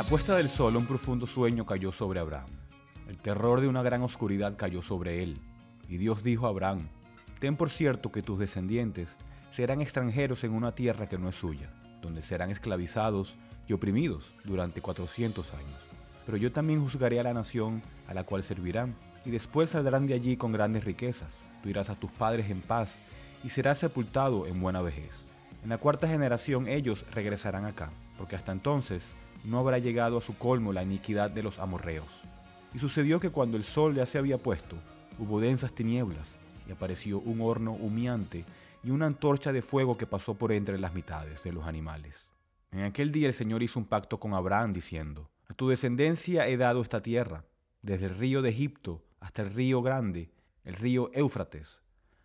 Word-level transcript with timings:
La 0.00 0.06
puesta 0.06 0.34
del 0.34 0.48
sol 0.48 0.76
un 0.76 0.86
profundo 0.86 1.26
sueño 1.26 1.66
cayó 1.66 1.92
sobre 1.92 2.20
Abraham. 2.20 2.48
El 3.06 3.18
terror 3.18 3.60
de 3.60 3.68
una 3.68 3.82
gran 3.82 4.00
oscuridad 4.00 4.56
cayó 4.56 4.80
sobre 4.80 5.22
él. 5.22 5.36
Y 5.90 5.98
Dios 5.98 6.22
dijo 6.22 6.46
a 6.46 6.48
Abraham, 6.48 6.88
ten 7.38 7.54
por 7.54 7.68
cierto 7.68 8.10
que 8.10 8.22
tus 8.22 8.38
descendientes 8.38 9.18
serán 9.50 9.82
extranjeros 9.82 10.42
en 10.42 10.52
una 10.54 10.74
tierra 10.74 11.06
que 11.06 11.18
no 11.18 11.28
es 11.28 11.34
suya, 11.34 11.68
donde 12.00 12.22
serán 12.22 12.50
esclavizados 12.50 13.36
y 13.68 13.74
oprimidos 13.74 14.32
durante 14.44 14.80
400 14.80 15.52
años. 15.52 15.78
Pero 16.24 16.38
yo 16.38 16.50
también 16.50 16.80
juzgaré 16.80 17.20
a 17.20 17.24
la 17.24 17.34
nación 17.34 17.82
a 18.08 18.14
la 18.14 18.24
cual 18.24 18.42
servirán, 18.42 18.94
y 19.26 19.30
después 19.30 19.68
saldrán 19.68 20.06
de 20.06 20.14
allí 20.14 20.38
con 20.38 20.50
grandes 20.50 20.86
riquezas. 20.86 21.42
Tú 21.62 21.68
irás 21.68 21.90
a 21.90 21.94
tus 21.94 22.10
padres 22.10 22.48
en 22.48 22.62
paz 22.62 22.96
y 23.44 23.50
serás 23.50 23.76
sepultado 23.80 24.46
en 24.46 24.62
buena 24.62 24.80
vejez. 24.80 25.10
En 25.62 25.68
la 25.68 25.76
cuarta 25.76 26.08
generación 26.08 26.68
ellos 26.68 27.04
regresarán 27.12 27.66
acá, 27.66 27.90
porque 28.16 28.36
hasta 28.36 28.52
entonces 28.52 29.12
no 29.44 29.58
habrá 29.58 29.78
llegado 29.78 30.18
a 30.18 30.20
su 30.20 30.36
colmo 30.36 30.72
la 30.72 30.82
iniquidad 30.82 31.30
de 31.30 31.42
los 31.42 31.58
amorreos. 31.58 32.20
Y 32.74 32.78
sucedió 32.78 33.20
que 33.20 33.30
cuando 33.30 33.56
el 33.56 33.64
sol 33.64 33.94
ya 33.94 34.06
se 34.06 34.18
había 34.18 34.38
puesto, 34.38 34.76
hubo 35.18 35.40
densas 35.40 35.72
tinieblas, 35.72 36.28
y 36.68 36.72
apareció 36.72 37.18
un 37.18 37.40
horno 37.40 37.72
humeante 37.72 38.44
y 38.82 38.90
una 38.90 39.06
antorcha 39.06 39.52
de 39.52 39.62
fuego 39.62 39.96
que 39.96 40.06
pasó 40.06 40.34
por 40.34 40.52
entre 40.52 40.78
las 40.78 40.94
mitades 40.94 41.42
de 41.42 41.52
los 41.52 41.64
animales. 41.66 42.28
En 42.72 42.84
aquel 42.84 43.10
día 43.10 43.26
el 43.26 43.34
Señor 43.34 43.62
hizo 43.62 43.78
un 43.78 43.86
pacto 43.86 44.20
con 44.20 44.34
Abraham 44.34 44.72
diciendo, 44.72 45.28
A 45.48 45.54
tu 45.54 45.68
descendencia 45.68 46.46
he 46.46 46.56
dado 46.56 46.82
esta 46.82 47.02
tierra, 47.02 47.44
desde 47.82 48.06
el 48.06 48.16
río 48.16 48.42
de 48.42 48.50
Egipto 48.50 49.02
hasta 49.18 49.42
el 49.42 49.50
río 49.50 49.82
grande, 49.82 50.30
el 50.64 50.74
río 50.74 51.10
Éufrates, 51.12 51.82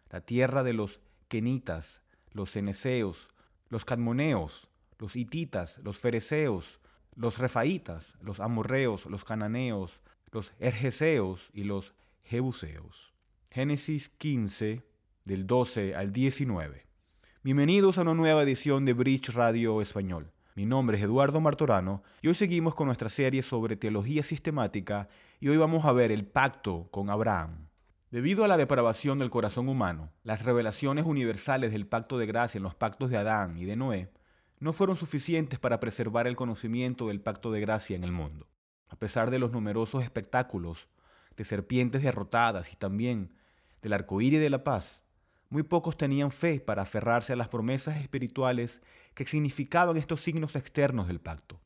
la 0.09 0.22
tierra 0.22 0.63
de 0.63 0.73
los 0.73 1.00
Kenitas, 1.27 2.02
los 2.31 2.52
Ceneseos, 2.52 3.29
los 3.69 3.85
Cadmoneos, 3.85 4.69
los 5.00 5.16
Hititas, 5.16 5.79
los 5.83 5.97
Fereceos, 5.97 6.79
los 7.16 7.38
Refaitas, 7.38 8.16
los 8.21 8.41
Amorreos, 8.41 9.05
los 9.05 9.23
Cananeos, 9.23 10.02
los 10.31 10.53
Ergeseos 10.59 11.49
y 11.53 11.63
los 11.63 11.94
Jebuseos. 12.23 13.13
Génesis 13.49 14.09
15, 14.09 14.83
del 15.23 15.47
12 15.47 15.95
al 15.95 16.11
19. 16.11 16.85
Bienvenidos 17.41 17.97
a 17.97 18.02
una 18.02 18.13
nueva 18.13 18.44
edición 18.44 18.83
de 18.83 18.91
Bridge 18.91 19.30
Radio 19.30 19.81
Español. 19.81 20.33
Mi 20.55 20.66
nombre 20.66 20.97
es 20.97 21.03
Eduardo 21.03 21.39
Martorano 21.39 22.03
y 22.22 22.27
hoy 22.27 22.35
seguimos 22.35 22.75
con 22.75 22.88
nuestra 22.88 23.07
serie 23.07 23.41
sobre 23.41 23.77
teología 23.77 24.23
sistemática 24.23 25.07
y 25.39 25.47
hoy 25.47 25.57
vamos 25.57 25.85
a 25.85 25.94
ver 25.94 26.11
el 26.11 26.25
pacto 26.25 26.89
con 26.91 27.09
Abraham. 27.09 27.69
Debido 28.11 28.44
a 28.44 28.50
la 28.50 28.57
depravación 28.57 29.17
del 29.19 29.29
corazón 29.29 29.69
humano, 29.69 30.11
las 30.23 30.44
revelaciones 30.44 31.05
universales 31.05 31.72
del 31.72 31.88
pacto 31.88 32.17
de 32.17 32.25
gracia 32.25 32.57
en 32.57 32.63
los 32.63 32.75
pactos 32.75 33.09
de 33.09 33.17
Adán 33.17 33.57
y 33.57 33.63
de 33.63 33.77
Noé 33.77 34.09
no 34.59 34.73
fueron 34.73 34.95
suficientes 34.95 35.59
para 35.59 35.79
preservar 35.79 36.27
el 36.27 36.35
conocimiento 36.35 37.07
del 37.07 37.21
pacto 37.21 37.51
de 37.51 37.59
gracia 37.59 37.95
en 37.95 38.03
el 38.03 38.11
mundo. 38.11 38.47
A 38.89 38.95
pesar 38.95 39.31
de 39.31 39.39
los 39.39 39.51
numerosos 39.51 40.03
espectáculos 40.03 40.87
de 41.35 41.43
serpientes 41.43 42.03
derrotadas 42.03 42.71
y 42.71 42.75
también 42.75 43.33
del 43.81 43.93
arcoíris 43.93 44.39
de 44.39 44.49
la 44.49 44.63
paz, 44.63 45.03
muy 45.49 45.63
pocos 45.63 45.97
tenían 45.97 46.31
fe 46.31 46.59
para 46.59 46.83
aferrarse 46.83 47.33
a 47.33 47.35
las 47.35 47.49
promesas 47.49 47.97
espirituales 47.97 48.81
que 49.13 49.25
significaban 49.25 49.97
estos 49.97 50.21
signos 50.21 50.55
externos 50.55 51.07
del 51.07 51.19
pacto. 51.19 51.59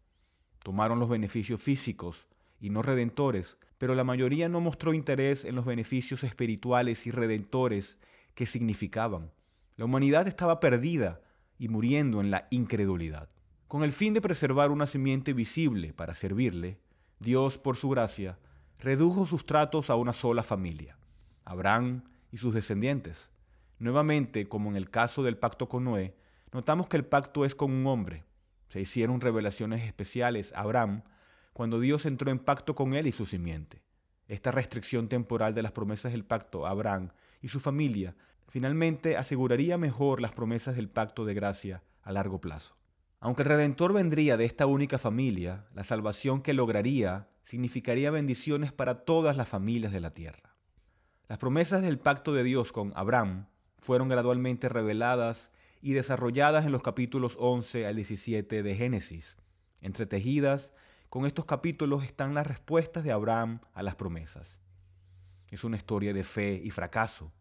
Tomaron 0.64 1.00
los 1.00 1.10
beneficios 1.10 1.62
físicos 1.62 2.28
y 2.60 2.70
no 2.70 2.82
redentores, 2.82 3.58
pero 3.78 3.96
la 3.96 4.04
mayoría 4.04 4.50
no 4.50 4.60
mostró 4.60 4.94
interés 4.94 5.46
en 5.46 5.56
los 5.56 5.66
beneficios 5.66 6.24
espirituales 6.24 7.08
y 7.08 7.12
redentores 7.12 7.98
que 8.36 8.46
significaban. 8.46 9.32
La 9.78 9.86
humanidad 9.86 10.28
estaba 10.28 10.60
perdida 10.60 11.22
y 11.60 11.68
muriendo 11.68 12.22
en 12.22 12.32
la 12.32 12.48
incredulidad. 12.50 13.30
Con 13.68 13.84
el 13.84 13.94
fin 13.94 14.16
de 14.16 14.22
preservar 14.22 14.72
una 14.72 14.88
simiente 14.88 15.34
visible 15.34 15.94
para 15.94 16.16
servirle, 16.16 16.80
Dios, 17.20 17.60
por 17.60 17.76
su 17.76 17.90
gracia, 17.90 18.40
redujo 18.80 19.28
sus 19.28 19.46
tratos 19.46 19.90
a 19.90 19.96
una 19.96 20.14
sola 20.14 20.42
familia, 20.42 20.98
Abraham 21.46 22.06
y 22.32 22.38
sus 22.38 22.54
descendientes. 22.54 23.32
Nuevamente, 23.78 24.48
como 24.48 24.70
en 24.70 24.78
el 24.78 24.90
caso 24.90 25.22
del 25.22 25.38
pacto 25.38 25.70
con 25.70 25.84
Noé, 25.84 26.16
notamos 26.52 26.88
que 26.88 26.98
el 26.98 27.06
pacto 27.06 27.46
es 27.46 27.54
con 27.54 27.72
un 27.72 27.86
hombre. 27.86 28.24
Se 28.70 28.80
hicieron 28.80 29.22
revelaciones 29.22 29.86
especiales 29.86 30.54
a 30.54 30.62
Abraham 30.62 31.04
cuando 31.54 31.80
Dios 31.80 32.06
entró 32.06 32.32
en 32.32 32.40
pacto 32.40 32.74
con 32.74 32.94
él 32.94 33.06
y 33.06 33.12
su 33.12 33.26
simiente. 33.26 33.84
Esta 34.28 34.52
restricción 34.52 35.10
temporal 35.10 35.54
de 35.54 35.64
las 35.64 35.74
promesas 35.74 36.14
del 36.14 36.24
pacto 36.24 36.66
a 36.66 36.70
Abraham 36.70 37.10
y 37.42 37.50
su 37.50 37.60
familia 37.60 38.16
finalmente 38.50 39.16
aseguraría 39.16 39.78
mejor 39.78 40.22
las 40.22 40.34
promesas 40.34 40.76
del 40.76 40.90
pacto 40.90 41.24
de 41.24 41.34
gracia 41.34 41.84
a 42.02 42.12
largo 42.12 42.42
plazo. 42.42 42.76
Aunque 43.20 43.44
el 43.44 43.50
Redentor 43.50 43.94
vendría 43.94 44.38
de 44.38 44.46
esta 44.46 44.66
única 44.66 44.98
familia, 44.98 45.66
la 45.74 45.84
salvación 45.84 46.42
que 46.42 46.54
lograría 46.54 47.30
significaría 47.44 48.12
bendiciones 48.12 48.72
para 48.72 49.06
todas 49.06 49.38
las 49.38 49.50
familias 49.50 49.92
de 49.92 50.00
la 50.00 50.14
tierra. 50.14 50.56
Las 51.28 51.38
promesas 51.38 51.82
del 51.82 52.00
pacto 52.00 52.34
de 52.34 52.44
Dios 52.44 52.72
con 52.72 52.92
Abraham 52.96 53.48
fueron 53.78 54.10
gradualmente 54.10 54.68
reveladas 54.68 55.52
y 55.82 55.94
desarrolladas 55.94 56.66
en 56.66 56.72
los 56.72 56.82
capítulos 56.82 57.38
11 57.40 57.86
al 57.86 57.96
17 57.96 58.64
de 58.64 58.76
Génesis. 58.76 59.38
Entretejidas 59.82 60.74
con 61.10 61.26
estos 61.26 61.46
capítulos 61.46 62.04
están 62.04 62.34
las 62.34 62.48
respuestas 62.48 63.04
de 63.04 63.12
Abraham 63.12 63.62
a 63.74 63.84
las 63.84 63.96
promesas. 63.96 64.60
Es 65.50 65.64
una 65.64 65.78
historia 65.78 66.14
de 66.14 66.24
fe 66.24 66.62
y 66.64 66.72
fracaso, 66.72 67.32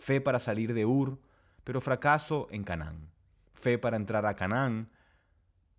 fe 0.00 0.20
para 0.20 0.40
salir 0.40 0.74
de 0.74 0.86
Ur, 0.86 1.20
pero 1.62 1.80
fracaso 1.80 2.48
en 2.50 2.64
Canaán, 2.64 3.10
fe 3.52 3.78
para 3.78 3.96
entrar 3.96 4.26
a 4.26 4.34
Canaán, 4.34 4.88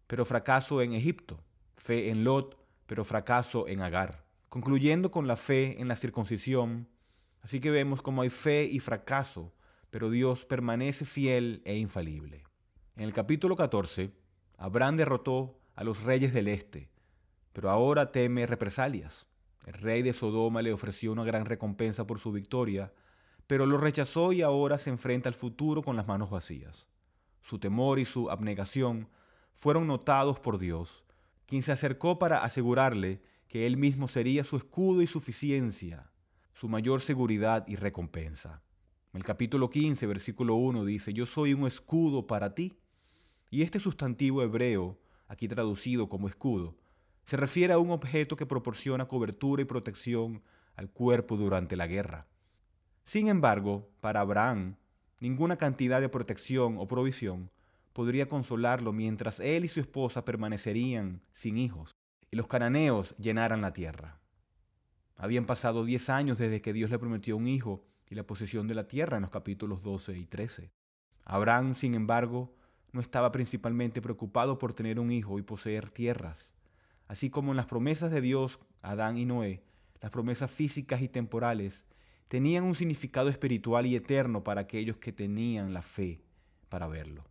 pero 0.08 0.26
fracaso 0.26 0.82
en 0.82 0.94
Egipto, 0.94 1.44
fe 1.76 2.10
en 2.10 2.24
Lot, 2.24 2.58
pero 2.86 3.04
fracaso 3.04 3.68
en 3.68 3.82
Agar, 3.82 4.24
concluyendo 4.48 5.10
con 5.12 5.28
la 5.28 5.36
fe 5.36 5.82
en 5.82 5.88
la 5.88 5.96
circuncisión. 5.96 6.88
Así 7.42 7.60
que 7.60 7.72
vemos 7.72 8.02
como 8.02 8.22
hay 8.22 8.30
fe 8.30 8.66
y 8.66 8.80
fracaso, 8.80 9.54
pero 9.90 10.10
Dios 10.10 10.46
permanece 10.46 11.06
fiel 11.06 11.62
e 11.66 11.78
infalible. 11.78 12.44
En 12.96 13.04
el 13.04 13.14
capítulo 13.14 13.56
14, 13.56 14.12
Abraham 14.58 14.98
derrotó 14.98 15.58
a 15.74 15.84
los 15.84 16.04
reyes 16.04 16.34
del 16.34 16.48
este, 16.48 16.90
pero 17.54 17.72
ahora 17.72 18.12
teme 18.12 18.46
represalias. 18.46 19.26
El 19.66 19.74
rey 19.74 20.04
de 20.04 20.14
Sodoma 20.14 20.62
le 20.62 20.74
ofreció 20.74 21.12
una 21.12 21.24
gran 21.24 21.46
recompensa 21.46 22.06
por 22.06 22.20
su 22.20 22.32
victoria, 22.32 22.94
pero 23.52 23.66
lo 23.66 23.78
rechazó 23.78 24.32
y 24.32 24.42
ahora 24.42 24.78
se 24.78 24.90
enfrenta 24.90 25.28
al 25.28 25.36
futuro 25.36 25.82
con 25.84 25.98
las 25.98 26.08
manos 26.08 26.30
vacías. 26.30 26.88
Su 27.42 27.60
temor 27.60 28.00
y 28.00 28.06
su 28.06 28.32
abnegación 28.32 29.10
fueron 29.52 29.88
notados 29.88 30.40
por 30.40 30.58
Dios, 30.58 31.04
quien 31.48 31.62
se 31.62 31.74
acercó 31.74 32.18
para 32.18 32.46
asegurarle 32.46 33.22
que 33.50 33.68
él 33.68 33.76
mismo 33.76 34.08
sería 34.08 34.46
su 34.46 34.56
escudo 34.56 35.02
y 35.02 35.08
suficiencia, 35.08 36.14
su 36.54 36.70
mayor 36.70 37.02
seguridad 37.02 37.68
y 37.68 37.76
recompensa. 37.76 38.64
En 39.12 39.18
el 39.18 39.26
capítulo 39.26 39.70
15, 39.70 40.08
versículo 40.08 40.56
1 40.56 40.86
dice, 40.86 41.12
Yo 41.12 41.26
soy 41.26 41.54
un 41.54 41.68
escudo 41.68 42.28
para 42.28 42.56
ti. 42.56 42.80
Y 43.50 43.64
este 43.64 43.82
sustantivo 43.82 44.44
hebreo, 44.44 44.98
aquí 45.28 45.50
traducido 45.50 46.08
como 46.08 46.30
escudo, 46.30 46.78
se 47.26 47.36
refiere 47.36 47.74
a 47.74 47.80
un 47.80 47.92
objeto 47.92 48.38
que 48.38 48.46
proporciona 48.46 49.10
cobertura 49.10 49.62
y 49.62 49.66
protección 49.66 50.42
al 50.78 50.90
cuerpo 50.90 51.36
durante 51.36 51.76
la 51.76 51.88
guerra. 51.88 52.31
Sin 53.12 53.28
embargo, 53.28 53.90
para 54.00 54.22
Abraham, 54.22 54.78
ninguna 55.20 55.58
cantidad 55.58 56.00
de 56.00 56.08
protección 56.08 56.78
o 56.78 56.88
provisión 56.88 57.52
podría 57.92 58.30
consolarlo 58.30 58.94
mientras 58.94 59.42
él 59.42 59.66
y 59.66 59.68
su 59.68 59.82
esposa 59.82 60.24
permanecerían 60.24 61.22
sin 61.34 61.58
hijos 61.58 61.92
y 62.32 62.38
los 62.38 62.48
cananeos 62.48 63.14
llenaran 63.18 63.60
la 63.60 63.74
tierra. 63.74 64.22
Habían 65.18 65.46
pasado 65.46 65.84
diez 65.84 66.10
años 66.10 66.38
desde 66.38 66.62
que 66.62 66.72
Dios 66.72 66.90
le 66.90 67.00
prometió 67.00 67.36
un 67.36 67.50
hijo 67.50 67.84
y 68.10 68.16
la 68.16 68.24
posesión 68.24 68.70
de 68.70 68.76
la 68.76 68.88
tierra 68.88 69.18
en 69.18 69.24
los 69.24 69.32
capítulos 69.32 69.84
12 69.84 70.18
y 70.18 70.26
13. 70.26 70.72
Abraham, 71.26 71.76
sin 71.76 71.96
embargo, 71.96 72.56
no 72.94 73.02
estaba 73.02 73.34
principalmente 73.34 74.02
preocupado 74.02 74.58
por 74.58 74.74
tener 74.74 75.02
un 75.02 75.12
hijo 75.12 75.38
y 75.38 75.42
poseer 75.42 75.92
tierras. 75.92 76.54
Así 77.10 77.30
como 77.30 77.52
en 77.52 77.58
las 77.58 77.66
promesas 77.66 78.10
de 78.10 78.22
Dios 78.22 78.62
Adán 78.82 79.18
y 79.18 79.26
Noé, 79.26 79.66
las 80.00 80.12
promesas 80.12 80.50
físicas 80.50 81.02
y 81.02 81.10
temporales 81.10 81.84
tenían 82.32 82.64
un 82.64 82.76
significado 82.76 83.28
espiritual 83.28 83.86
y 83.86 83.98
eterno 83.98 84.42
para 84.42 84.62
aquellos 84.62 84.96
que 84.96 85.12
tenían 85.12 85.74
la 85.74 85.82
fe 85.82 86.22
para 86.70 86.88
verlo. 86.88 87.26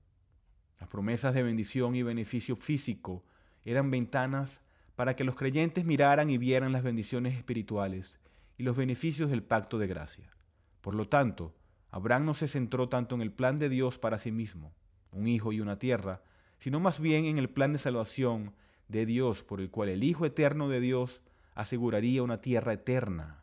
Las 0.78 0.90
promesas 0.90 1.32
de 1.32 1.42
bendición 1.42 1.94
y 1.94 2.02
beneficio 2.02 2.54
físico 2.54 3.24
eran 3.64 3.90
ventanas 3.90 4.60
para 4.96 5.16
que 5.16 5.24
los 5.24 5.36
creyentes 5.36 5.86
miraran 5.86 6.28
y 6.28 6.36
vieran 6.36 6.72
las 6.72 6.82
bendiciones 6.82 7.34
espirituales 7.34 8.20
y 8.58 8.62
los 8.62 8.76
beneficios 8.76 9.30
del 9.30 9.42
pacto 9.42 9.78
de 9.78 9.86
gracia. 9.86 10.36
Por 10.82 10.94
lo 10.94 11.08
tanto, 11.08 11.54
Abraham 11.88 12.26
no 12.26 12.34
se 12.34 12.46
centró 12.46 12.90
tanto 12.90 13.14
en 13.14 13.22
el 13.22 13.32
plan 13.32 13.58
de 13.58 13.70
Dios 13.70 13.96
para 13.96 14.18
sí 14.18 14.32
mismo, 14.32 14.74
un 15.12 15.28
hijo 15.28 15.54
y 15.54 15.62
una 15.62 15.78
tierra, 15.78 16.20
sino 16.58 16.78
más 16.78 17.00
bien 17.00 17.24
en 17.24 17.38
el 17.38 17.48
plan 17.48 17.72
de 17.72 17.78
salvación 17.78 18.52
de 18.88 19.06
Dios 19.06 19.44
por 19.44 19.62
el 19.62 19.70
cual 19.70 19.88
el 19.88 20.04
Hijo 20.04 20.26
eterno 20.26 20.68
de 20.68 20.80
Dios 20.80 21.22
aseguraría 21.54 22.22
una 22.22 22.42
tierra 22.42 22.74
eterna 22.74 23.39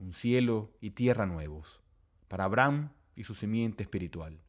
un 0.00 0.14
cielo 0.14 0.72
y 0.80 0.90
tierra 0.90 1.26
nuevos, 1.26 1.80
para 2.26 2.44
Abraham 2.44 2.90
y 3.14 3.24
su 3.24 3.34
simiente 3.34 3.82
espiritual. 3.82 4.40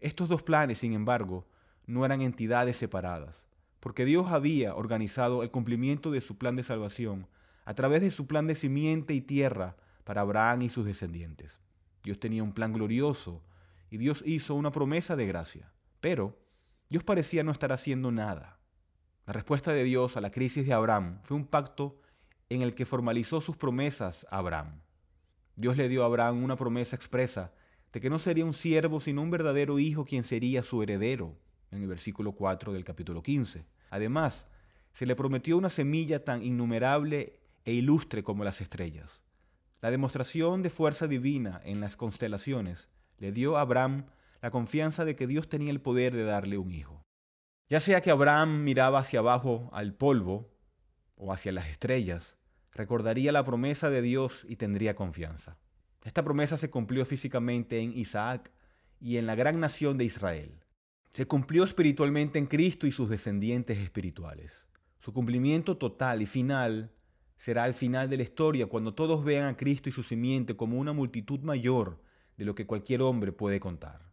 Estos 0.00 0.28
dos 0.28 0.42
planes, 0.42 0.78
sin 0.78 0.92
embargo, 0.92 1.46
no 1.86 2.04
eran 2.04 2.20
entidades 2.20 2.76
separadas, 2.76 3.48
porque 3.80 4.04
Dios 4.04 4.28
había 4.30 4.74
organizado 4.74 5.42
el 5.42 5.50
cumplimiento 5.50 6.10
de 6.10 6.20
su 6.20 6.36
plan 6.36 6.56
de 6.56 6.62
salvación 6.62 7.26
a 7.64 7.74
través 7.74 8.02
de 8.02 8.10
su 8.10 8.26
plan 8.26 8.46
de 8.46 8.54
simiente 8.54 9.14
y 9.14 9.22
tierra 9.22 9.76
para 10.04 10.20
Abraham 10.20 10.62
y 10.62 10.68
sus 10.68 10.84
descendientes. 10.84 11.58
Dios 12.02 12.20
tenía 12.20 12.42
un 12.42 12.52
plan 12.52 12.72
glorioso 12.72 13.42
y 13.90 13.96
Dios 13.96 14.22
hizo 14.26 14.54
una 14.54 14.72
promesa 14.72 15.16
de 15.16 15.26
gracia, 15.26 15.72
pero 16.00 16.38
Dios 16.90 17.02
parecía 17.02 17.44
no 17.44 17.52
estar 17.52 17.72
haciendo 17.72 18.10
nada. 18.10 18.58
La 19.26 19.32
respuesta 19.32 19.72
de 19.72 19.84
Dios 19.84 20.18
a 20.18 20.20
la 20.20 20.30
crisis 20.30 20.66
de 20.66 20.74
Abraham 20.74 21.18
fue 21.22 21.36
un 21.36 21.46
pacto 21.46 22.01
en 22.54 22.62
el 22.62 22.74
que 22.74 22.86
formalizó 22.86 23.40
sus 23.40 23.56
promesas 23.56 24.26
a 24.30 24.38
Abraham. 24.38 24.80
Dios 25.56 25.76
le 25.76 25.88
dio 25.88 26.02
a 26.02 26.06
Abraham 26.06 26.42
una 26.42 26.56
promesa 26.56 26.96
expresa 26.96 27.52
de 27.92 28.00
que 28.00 28.10
no 28.10 28.18
sería 28.18 28.44
un 28.44 28.52
siervo, 28.52 29.00
sino 29.00 29.22
un 29.22 29.30
verdadero 29.30 29.78
hijo 29.78 30.04
quien 30.04 30.24
sería 30.24 30.62
su 30.62 30.82
heredero, 30.82 31.36
en 31.70 31.82
el 31.82 31.88
versículo 31.88 32.32
4 32.32 32.72
del 32.72 32.84
capítulo 32.84 33.22
15. 33.22 33.64
Además, 33.90 34.46
se 34.92 35.06
le 35.06 35.16
prometió 35.16 35.56
una 35.56 35.70
semilla 35.70 36.24
tan 36.24 36.42
innumerable 36.42 37.38
e 37.64 37.72
ilustre 37.72 38.22
como 38.22 38.44
las 38.44 38.60
estrellas. 38.60 39.24
La 39.80 39.90
demostración 39.90 40.62
de 40.62 40.70
fuerza 40.70 41.06
divina 41.06 41.60
en 41.64 41.80
las 41.80 41.96
constelaciones 41.96 42.88
le 43.18 43.32
dio 43.32 43.56
a 43.56 43.62
Abraham 43.62 44.06
la 44.40 44.50
confianza 44.50 45.04
de 45.04 45.14
que 45.16 45.26
Dios 45.26 45.48
tenía 45.48 45.70
el 45.70 45.80
poder 45.80 46.14
de 46.14 46.24
darle 46.24 46.58
un 46.58 46.72
hijo. 46.72 47.02
Ya 47.68 47.80
sea 47.80 48.00
que 48.00 48.10
Abraham 48.10 48.64
miraba 48.64 48.98
hacia 48.98 49.20
abajo 49.20 49.70
al 49.72 49.94
polvo 49.94 50.50
o 51.16 51.32
hacia 51.32 51.52
las 51.52 51.68
estrellas, 51.68 52.36
recordaría 52.72 53.32
la 53.32 53.44
promesa 53.44 53.90
de 53.90 54.02
Dios 54.02 54.44
y 54.48 54.56
tendría 54.56 54.96
confianza. 54.96 55.58
Esta 56.04 56.24
promesa 56.24 56.56
se 56.56 56.70
cumplió 56.70 57.04
físicamente 57.04 57.80
en 57.80 57.96
Isaac 57.96 58.50
y 59.00 59.16
en 59.18 59.26
la 59.26 59.34
gran 59.34 59.60
nación 59.60 59.98
de 59.98 60.04
Israel. 60.04 60.64
Se 61.10 61.26
cumplió 61.26 61.64
espiritualmente 61.64 62.38
en 62.38 62.46
Cristo 62.46 62.86
y 62.86 62.92
sus 62.92 63.08
descendientes 63.08 63.78
espirituales. 63.78 64.68
Su 64.98 65.12
cumplimiento 65.12 65.76
total 65.76 66.22
y 66.22 66.26
final 66.26 66.92
será 67.36 67.64
al 67.64 67.74
final 67.74 68.08
de 68.08 68.16
la 68.16 68.22
historia 68.22 68.66
cuando 68.66 68.94
todos 68.94 69.24
vean 69.24 69.48
a 69.48 69.56
Cristo 69.56 69.88
y 69.88 69.92
su 69.92 70.02
simiente 70.02 70.56
como 70.56 70.78
una 70.78 70.92
multitud 70.92 71.40
mayor 71.40 72.00
de 72.36 72.44
lo 72.44 72.54
que 72.54 72.66
cualquier 72.66 73.02
hombre 73.02 73.32
puede 73.32 73.60
contar. 73.60 74.12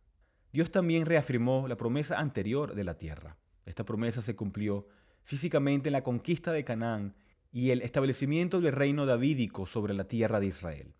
Dios 0.52 0.72
también 0.72 1.06
reafirmó 1.06 1.68
la 1.68 1.78
promesa 1.78 2.20
anterior 2.20 2.74
de 2.74 2.84
la 2.84 2.98
tierra. 2.98 3.38
Esta 3.66 3.86
promesa 3.86 4.22
se 4.22 4.36
cumplió 4.36 4.88
físicamente 5.24 5.90
en 5.90 5.94
la 5.94 6.04
conquista 6.04 6.52
de 6.52 6.64
Canaán 6.64 7.16
y 7.52 7.72
el 7.72 7.82
establecimiento 7.82 8.62
del 8.62 8.74
reino 8.74 9.06
davídico 9.06 9.66
sobre 9.66 9.94
la 9.94 10.08
tierra 10.08 10.40
de 10.40 10.48
Israel. 10.48 10.94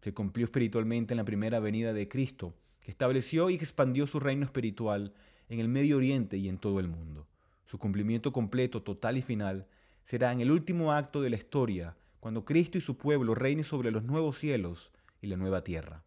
Se 0.00 0.14
cumplió 0.14 0.44
espiritualmente 0.44 1.14
en 1.14 1.18
la 1.18 1.24
primera 1.24 1.58
venida 1.58 1.92
de 1.92 2.08
Cristo, 2.08 2.54
que 2.80 2.90
estableció 2.90 3.50
y 3.50 3.54
expandió 3.54 4.06
su 4.06 4.20
reino 4.20 4.44
espiritual 4.44 5.12
en 5.48 5.60
el 5.60 5.68
Medio 5.68 5.96
Oriente 5.96 6.36
y 6.36 6.48
en 6.48 6.58
todo 6.58 6.78
el 6.78 6.88
mundo. 6.88 7.26
Su 7.64 7.78
cumplimiento 7.78 8.32
completo, 8.32 8.82
total 8.82 9.16
y 9.16 9.22
final 9.22 9.66
será 10.04 10.32
en 10.32 10.40
el 10.40 10.50
último 10.50 10.92
acto 10.92 11.20
de 11.20 11.30
la 11.30 11.36
historia, 11.36 11.96
cuando 12.20 12.44
Cristo 12.44 12.78
y 12.78 12.80
su 12.80 12.96
pueblo 12.96 13.34
reinen 13.34 13.64
sobre 13.64 13.90
los 13.90 14.04
nuevos 14.04 14.38
cielos 14.38 14.92
y 15.20 15.26
la 15.26 15.36
nueva 15.36 15.64
tierra. 15.64 16.04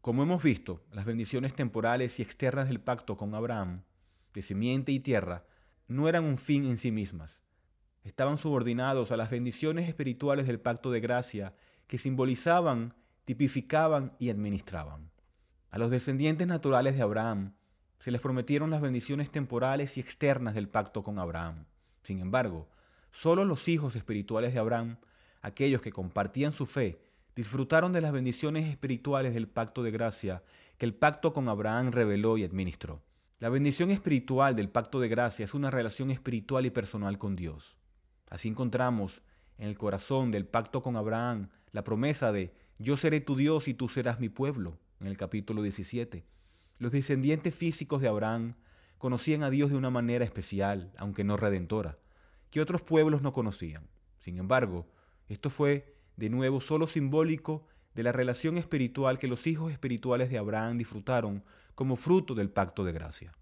Como 0.00 0.22
hemos 0.22 0.42
visto, 0.42 0.84
las 0.92 1.04
bendiciones 1.04 1.54
temporales 1.54 2.18
y 2.18 2.22
externas 2.22 2.68
del 2.68 2.80
pacto 2.80 3.16
con 3.16 3.34
Abraham, 3.34 3.82
de 4.34 4.42
simiente 4.42 4.92
y 4.92 5.00
tierra, 5.00 5.44
no 5.86 6.08
eran 6.08 6.24
un 6.24 6.38
fin 6.38 6.64
en 6.64 6.78
sí 6.78 6.92
mismas, 6.92 7.40
estaban 8.04 8.38
subordinados 8.38 9.12
a 9.12 9.16
las 9.16 9.30
bendiciones 9.30 9.88
espirituales 9.88 10.46
del 10.46 10.60
pacto 10.60 10.90
de 10.90 11.00
gracia 11.00 11.54
que 11.86 11.98
simbolizaban, 11.98 12.94
tipificaban 13.24 14.14
y 14.18 14.30
administraban. 14.30 15.10
A 15.70 15.78
los 15.78 15.90
descendientes 15.90 16.46
naturales 16.46 16.96
de 16.96 17.02
Abraham 17.02 17.54
se 17.98 18.10
les 18.10 18.20
prometieron 18.20 18.70
las 18.70 18.80
bendiciones 18.80 19.30
temporales 19.30 19.96
y 19.96 20.00
externas 20.00 20.54
del 20.54 20.68
pacto 20.68 21.02
con 21.02 21.18
Abraham. 21.18 21.66
Sin 22.02 22.20
embargo, 22.20 22.68
solo 23.10 23.44
los 23.44 23.68
hijos 23.68 23.96
espirituales 23.96 24.54
de 24.54 24.60
Abraham, 24.60 24.98
aquellos 25.42 25.82
que 25.82 25.92
compartían 25.92 26.52
su 26.52 26.66
fe, 26.66 27.00
disfrutaron 27.34 27.92
de 27.92 28.00
las 28.00 28.12
bendiciones 28.12 28.68
espirituales 28.68 29.34
del 29.34 29.48
pacto 29.48 29.82
de 29.82 29.90
gracia 29.90 30.42
que 30.76 30.86
el 30.86 30.94
pacto 30.94 31.32
con 31.32 31.48
Abraham 31.48 31.90
reveló 31.90 32.36
y 32.36 32.44
administró. 32.44 33.02
La 33.40 33.48
bendición 33.48 33.90
espiritual 33.90 34.56
del 34.56 34.68
pacto 34.68 34.98
de 34.98 35.08
gracia 35.08 35.44
es 35.44 35.54
una 35.54 35.70
relación 35.70 36.10
espiritual 36.10 36.66
y 36.66 36.70
personal 36.70 37.18
con 37.18 37.36
Dios. 37.36 37.77
Así 38.30 38.48
encontramos 38.48 39.22
en 39.58 39.68
el 39.68 39.76
corazón 39.78 40.30
del 40.30 40.46
pacto 40.46 40.82
con 40.82 40.96
Abraham 40.96 41.48
la 41.72 41.84
promesa 41.84 42.32
de 42.32 42.54
yo 42.78 42.96
seré 42.96 43.20
tu 43.20 43.36
Dios 43.36 43.68
y 43.68 43.74
tú 43.74 43.88
serás 43.88 44.20
mi 44.20 44.28
pueblo, 44.28 44.78
en 45.00 45.08
el 45.08 45.16
capítulo 45.16 45.62
17. 45.62 46.24
Los 46.78 46.92
descendientes 46.92 47.54
físicos 47.54 48.00
de 48.00 48.08
Abraham 48.08 48.54
conocían 48.98 49.42
a 49.42 49.50
Dios 49.50 49.70
de 49.70 49.76
una 49.76 49.90
manera 49.90 50.24
especial, 50.24 50.92
aunque 50.96 51.24
no 51.24 51.36
redentora, 51.36 51.98
que 52.50 52.60
otros 52.60 52.82
pueblos 52.82 53.22
no 53.22 53.32
conocían. 53.32 53.88
Sin 54.18 54.38
embargo, 54.38 54.86
esto 55.28 55.50
fue 55.50 55.96
de 56.16 56.30
nuevo 56.30 56.60
solo 56.60 56.86
simbólico 56.86 57.66
de 57.94 58.02
la 58.02 58.12
relación 58.12 58.58
espiritual 58.58 59.18
que 59.18 59.28
los 59.28 59.46
hijos 59.46 59.72
espirituales 59.72 60.30
de 60.30 60.38
Abraham 60.38 60.78
disfrutaron 60.78 61.44
como 61.74 61.96
fruto 61.96 62.34
del 62.34 62.50
pacto 62.50 62.84
de 62.84 62.92
gracia. 62.92 63.32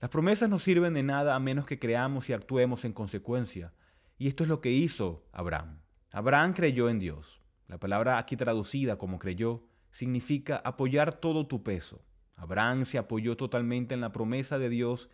Las 0.00 0.10
promesas 0.10 0.48
no 0.48 0.58
sirven 0.58 0.94
de 0.94 1.02
nada 1.02 1.34
a 1.34 1.40
menos 1.40 1.66
que 1.66 1.78
creamos 1.78 2.28
y 2.28 2.32
actuemos 2.32 2.84
en 2.84 2.92
consecuencia, 2.92 3.72
y 4.20 4.28
esto 4.28 4.42
es 4.42 4.50
lo 4.50 4.60
que 4.60 4.70
hizo 4.70 5.24
Abraham. 5.32 5.80
Abraham 6.12 6.52
creyó 6.52 6.90
en 6.90 6.98
Dios. 6.98 7.40
La 7.68 7.80
palabra 7.80 8.18
aquí 8.18 8.36
traducida 8.36 8.98
como 8.98 9.18
creyó 9.18 9.64
significa 9.90 10.60
apoyar 10.62 11.14
todo 11.14 11.46
tu 11.46 11.62
peso. 11.62 12.04
Abraham 12.36 12.84
se 12.84 12.98
apoyó 12.98 13.38
totalmente 13.38 13.94
en 13.94 14.02
la 14.02 14.12
promesa 14.12 14.58
de 14.58 14.68
Dios 14.68 15.08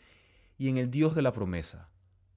y 0.58 0.70
en 0.70 0.76
el 0.76 0.90
Dios 0.90 1.14
de 1.14 1.22
la 1.22 1.32
promesa. 1.32 1.88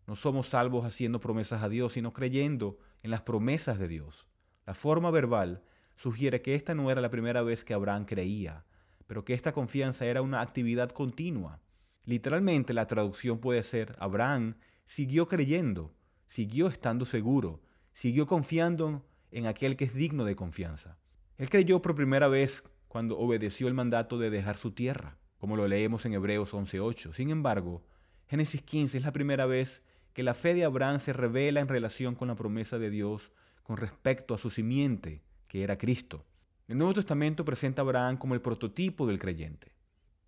No 0.06 0.16
somos 0.16 0.50
salvos 0.50 0.86
haciendo 0.86 1.19
promesas 1.19 1.63
a 1.63 1.69
Dios, 1.69 1.94
sino 1.94 2.13
creyendo 2.13 2.77
en 3.01 3.10
las 3.10 3.24
promesas 3.24 3.80
de 3.80 3.88
Dios. 3.88 4.27
La 4.68 4.75
forma 4.75 5.10
verbal 5.10 5.63
sugiere 5.95 6.44
que 6.44 6.54
esta 6.54 6.75
no 6.75 6.92
era 6.92 7.01
la 7.01 7.10
primera 7.10 7.42
vez 7.42 7.63
que 7.63 7.74
Abraham 7.74 8.06
creía, 8.06 8.63
pero 9.07 9.25
que 9.25 9.33
esta 9.33 9.54
confianza 9.54 10.06
era 10.06 10.21
una 10.21 10.42
actividad 10.42 10.92
continua. 10.92 11.62
Literalmente 12.04 12.75
la 12.75 12.86
traducción 12.86 13.39
puede 13.39 13.63
ser, 13.63 13.95
Abraham 14.00 14.54
siguió 14.86 15.27
creyendo 15.27 15.95
siguió 16.30 16.68
estando 16.68 17.04
seguro, 17.06 17.60
siguió 17.92 18.28
confiando 18.28 19.06
en 19.31 19.48
aquel 19.48 19.76
que 19.76 19.86
es 19.86 19.94
digno 19.94 20.24
de 20.24 20.36
confianza. 20.36 20.98
Él 21.38 21.50
creyó 21.50 21.81
por 21.81 21.95
primera 21.95 22.28
vez 22.28 22.64
cuando 22.88 23.18
obedeció 23.18 23.68
el 23.68 23.74
mandato 23.74 24.18
de 24.18 24.30
dejar 24.30 24.56
su 24.56 24.71
tierra, 24.71 25.18
como 25.38 25.57
lo 25.57 25.68
leemos 25.68 26.06
en 26.06 26.14
Hebreos 26.14 26.54
11.8. 26.54 27.14
Sin 27.14 27.31
embargo, 27.31 27.83
Génesis 28.28 28.62
15 28.62 29.00
es 29.00 29.04
la 29.04 29.12
primera 29.12 29.48
vez 29.48 29.83
que 30.14 30.24
la 30.24 30.33
fe 30.33 30.54
de 30.54 30.64
Abraham 30.64 31.00
se 31.00 31.14
revela 31.14 31.62
en 31.62 31.68
relación 31.68 32.16
con 32.16 32.28
la 32.28 32.36
promesa 32.36 32.78
de 32.78 32.90
Dios 32.90 33.31
con 33.64 33.78
respecto 33.78 34.33
a 34.33 34.38
su 34.38 34.50
simiente, 34.50 35.24
que 35.48 35.64
era 35.64 35.78
Cristo. 35.78 36.26
El 36.68 36.78
Nuevo 36.78 36.94
Testamento 36.94 37.44
presenta 37.44 37.81
a 37.81 37.86
Abraham 37.86 38.18
como 38.18 38.36
el 38.36 38.42
prototipo 38.42 39.07
del 39.07 39.18
creyente. 39.18 39.74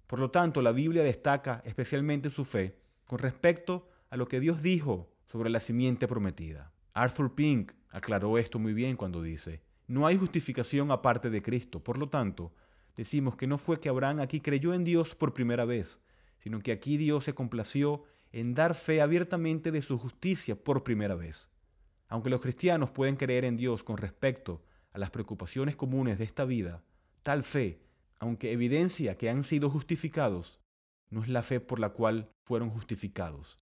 Por 0.08 0.20
lo 0.20 0.32
tanto, 0.32 0.62
la 0.64 0.72
Biblia 0.72 1.04
destaca 1.04 1.62
especialmente 1.64 2.32
su 2.32 2.44
fe 2.44 2.80
con 3.06 3.20
respecto 3.20 3.88
a 4.10 4.18
lo 4.18 4.28
que 4.28 4.40
Dios 4.40 4.64
dijo 4.64 5.12
sobre 5.32 5.50
la 5.50 5.62
simiente 5.62 6.10
prometida. 6.10 6.74
Arthur 6.94 7.34
Pink 7.34 7.72
aclaró 7.90 8.38
esto 8.38 8.60
muy 8.60 8.74
bien 8.74 8.98
cuando 8.98 9.22
dice, 9.22 9.62
no 9.88 10.06
hay 10.06 10.18
justificación 10.18 10.92
aparte 10.92 11.30
de 11.30 11.42
Cristo, 11.42 11.82
por 11.82 11.98
lo 11.98 12.10
tanto, 12.10 12.54
decimos 12.98 13.38
que 13.38 13.48
no 13.48 13.58
fue 13.58 13.80
que 13.80 13.88
Abraham 13.88 14.20
aquí 14.20 14.42
creyó 14.42 14.74
en 14.74 14.84
Dios 14.84 15.16
por 15.16 15.34
primera 15.34 15.64
vez, 15.64 16.00
sino 16.40 16.60
que 16.60 16.74
aquí 16.74 16.98
Dios 16.98 17.24
se 17.24 17.34
complació 17.34 18.04
en 18.34 18.54
dar 18.54 18.76
fe 18.76 19.00
abiertamente 19.00 19.72
de 19.72 19.82
su 19.82 19.98
justicia 19.98 20.62
por 20.62 20.84
primera 20.84 21.16
vez. 21.16 21.50
Aunque 22.10 22.30
los 22.30 22.42
cristianos 22.42 22.92
pueden 22.92 23.16
creer 23.16 23.46
en 23.46 23.56
Dios 23.56 23.84
con 23.84 23.96
respecto 23.96 24.62
a 24.92 25.00
las 25.00 25.12
preocupaciones 25.12 25.78
comunes 25.78 26.18
de 26.18 26.26
esta 26.26 26.44
vida, 26.44 26.84
tal 27.24 27.44
fe, 27.44 27.82
aunque 28.20 28.52
evidencia 28.52 29.18
que 29.18 29.30
han 29.30 29.46
sido 29.46 29.70
justificados, 29.70 30.60
no 31.10 31.24
es 31.24 31.30
la 31.30 31.42
fe 31.42 31.62
por 31.62 31.80
la 31.80 31.90
cual 31.92 32.30
fueron 32.44 32.70
justificados. 32.70 33.61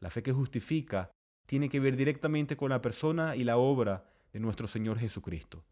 La 0.00 0.10
fe 0.10 0.22
que 0.22 0.32
justifica 0.32 1.10
tiene 1.46 1.68
que 1.68 1.80
ver 1.80 1.96
directamente 1.96 2.56
con 2.56 2.70
la 2.70 2.82
persona 2.82 3.36
y 3.36 3.44
la 3.44 3.56
obra 3.56 4.04
de 4.32 4.40
nuestro 4.40 4.66
Señor 4.66 4.98
Jesucristo. 4.98 5.64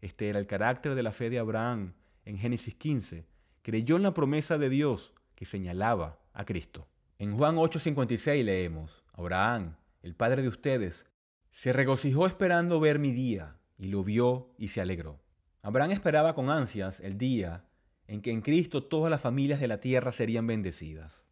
Este 0.00 0.28
era 0.28 0.38
el 0.38 0.46
carácter 0.46 0.94
de 0.94 1.02
la 1.02 1.12
fe 1.12 1.30
de 1.30 1.38
Abraham 1.38 1.94
en 2.24 2.38
Génesis 2.38 2.74
15. 2.74 3.26
Creyó 3.62 3.96
en 3.96 4.02
la 4.02 4.14
promesa 4.14 4.58
de 4.58 4.68
Dios 4.68 5.14
que 5.34 5.46
señalaba 5.46 6.18
a 6.32 6.44
Cristo. 6.44 6.88
En 7.18 7.36
Juan 7.36 7.56
8:56 7.56 8.44
leemos, 8.44 9.04
Abraham, 9.12 9.76
el 10.02 10.14
padre 10.14 10.42
de 10.42 10.48
ustedes, 10.48 11.06
se 11.50 11.72
regocijó 11.72 12.26
esperando 12.26 12.80
ver 12.80 12.98
mi 12.98 13.12
día 13.12 13.56
y 13.76 13.88
lo 13.88 14.04
vio 14.04 14.54
y 14.58 14.68
se 14.68 14.80
alegró. 14.80 15.20
Abraham 15.62 15.90
esperaba 15.90 16.34
con 16.34 16.48
ansias 16.48 17.00
el 17.00 17.18
día 17.18 17.64
en 18.06 18.22
que 18.22 18.32
en 18.32 18.40
Cristo 18.40 18.82
todas 18.82 19.10
las 19.10 19.20
familias 19.20 19.60
de 19.60 19.68
la 19.68 19.80
tierra 19.80 20.12
serían 20.12 20.46
bendecidas. 20.46 21.22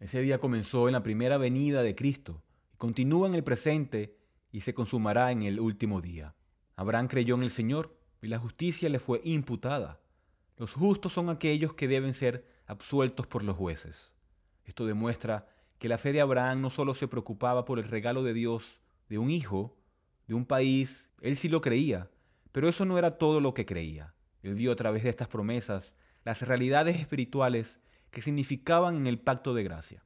Ese 0.00 0.20
día 0.20 0.38
comenzó 0.38 0.86
en 0.86 0.92
la 0.92 1.02
primera 1.02 1.38
venida 1.38 1.82
de 1.82 1.96
Cristo, 1.96 2.44
continúa 2.76 3.26
en 3.26 3.34
el 3.34 3.42
presente 3.42 4.16
y 4.52 4.60
se 4.60 4.72
consumará 4.72 5.32
en 5.32 5.42
el 5.42 5.58
último 5.58 6.00
día. 6.00 6.36
Abraham 6.76 7.08
creyó 7.08 7.34
en 7.34 7.42
el 7.42 7.50
Señor 7.50 7.98
y 8.22 8.28
la 8.28 8.38
justicia 8.38 8.88
le 8.88 9.00
fue 9.00 9.20
imputada. 9.24 10.00
Los 10.56 10.74
justos 10.74 11.12
son 11.12 11.30
aquellos 11.30 11.74
que 11.74 11.88
deben 11.88 12.12
ser 12.12 12.46
absueltos 12.66 13.26
por 13.26 13.42
los 13.42 13.56
jueces. 13.56 14.14
Esto 14.64 14.86
demuestra 14.86 15.48
que 15.78 15.88
la 15.88 15.98
fe 15.98 16.12
de 16.12 16.20
Abraham 16.20 16.60
no 16.60 16.70
solo 16.70 16.94
se 16.94 17.08
preocupaba 17.08 17.64
por 17.64 17.80
el 17.80 17.88
regalo 17.88 18.22
de 18.22 18.34
Dios 18.34 18.80
de 19.08 19.18
un 19.18 19.30
hijo, 19.30 19.76
de 20.28 20.34
un 20.34 20.44
país, 20.44 21.08
él 21.20 21.36
sí 21.36 21.48
lo 21.48 21.60
creía, 21.60 22.10
pero 22.52 22.68
eso 22.68 22.84
no 22.84 22.98
era 22.98 23.18
todo 23.18 23.40
lo 23.40 23.54
que 23.54 23.66
creía. 23.66 24.14
Él 24.42 24.54
vio 24.54 24.70
a 24.70 24.76
través 24.76 25.02
de 25.02 25.10
estas 25.10 25.28
promesas 25.28 25.96
las 26.24 26.42
realidades 26.42 27.00
espirituales 27.00 27.80
que 28.10 28.22
significaban 28.22 28.96
en 28.96 29.06
el 29.06 29.18
pacto 29.18 29.54
de 29.54 29.62
gracia. 29.62 30.04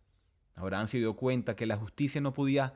Abraham 0.54 0.88
se 0.88 0.98
dio 0.98 1.16
cuenta 1.16 1.56
que 1.56 1.66
la 1.66 1.76
justicia 1.76 2.20
no 2.20 2.32
podía 2.32 2.74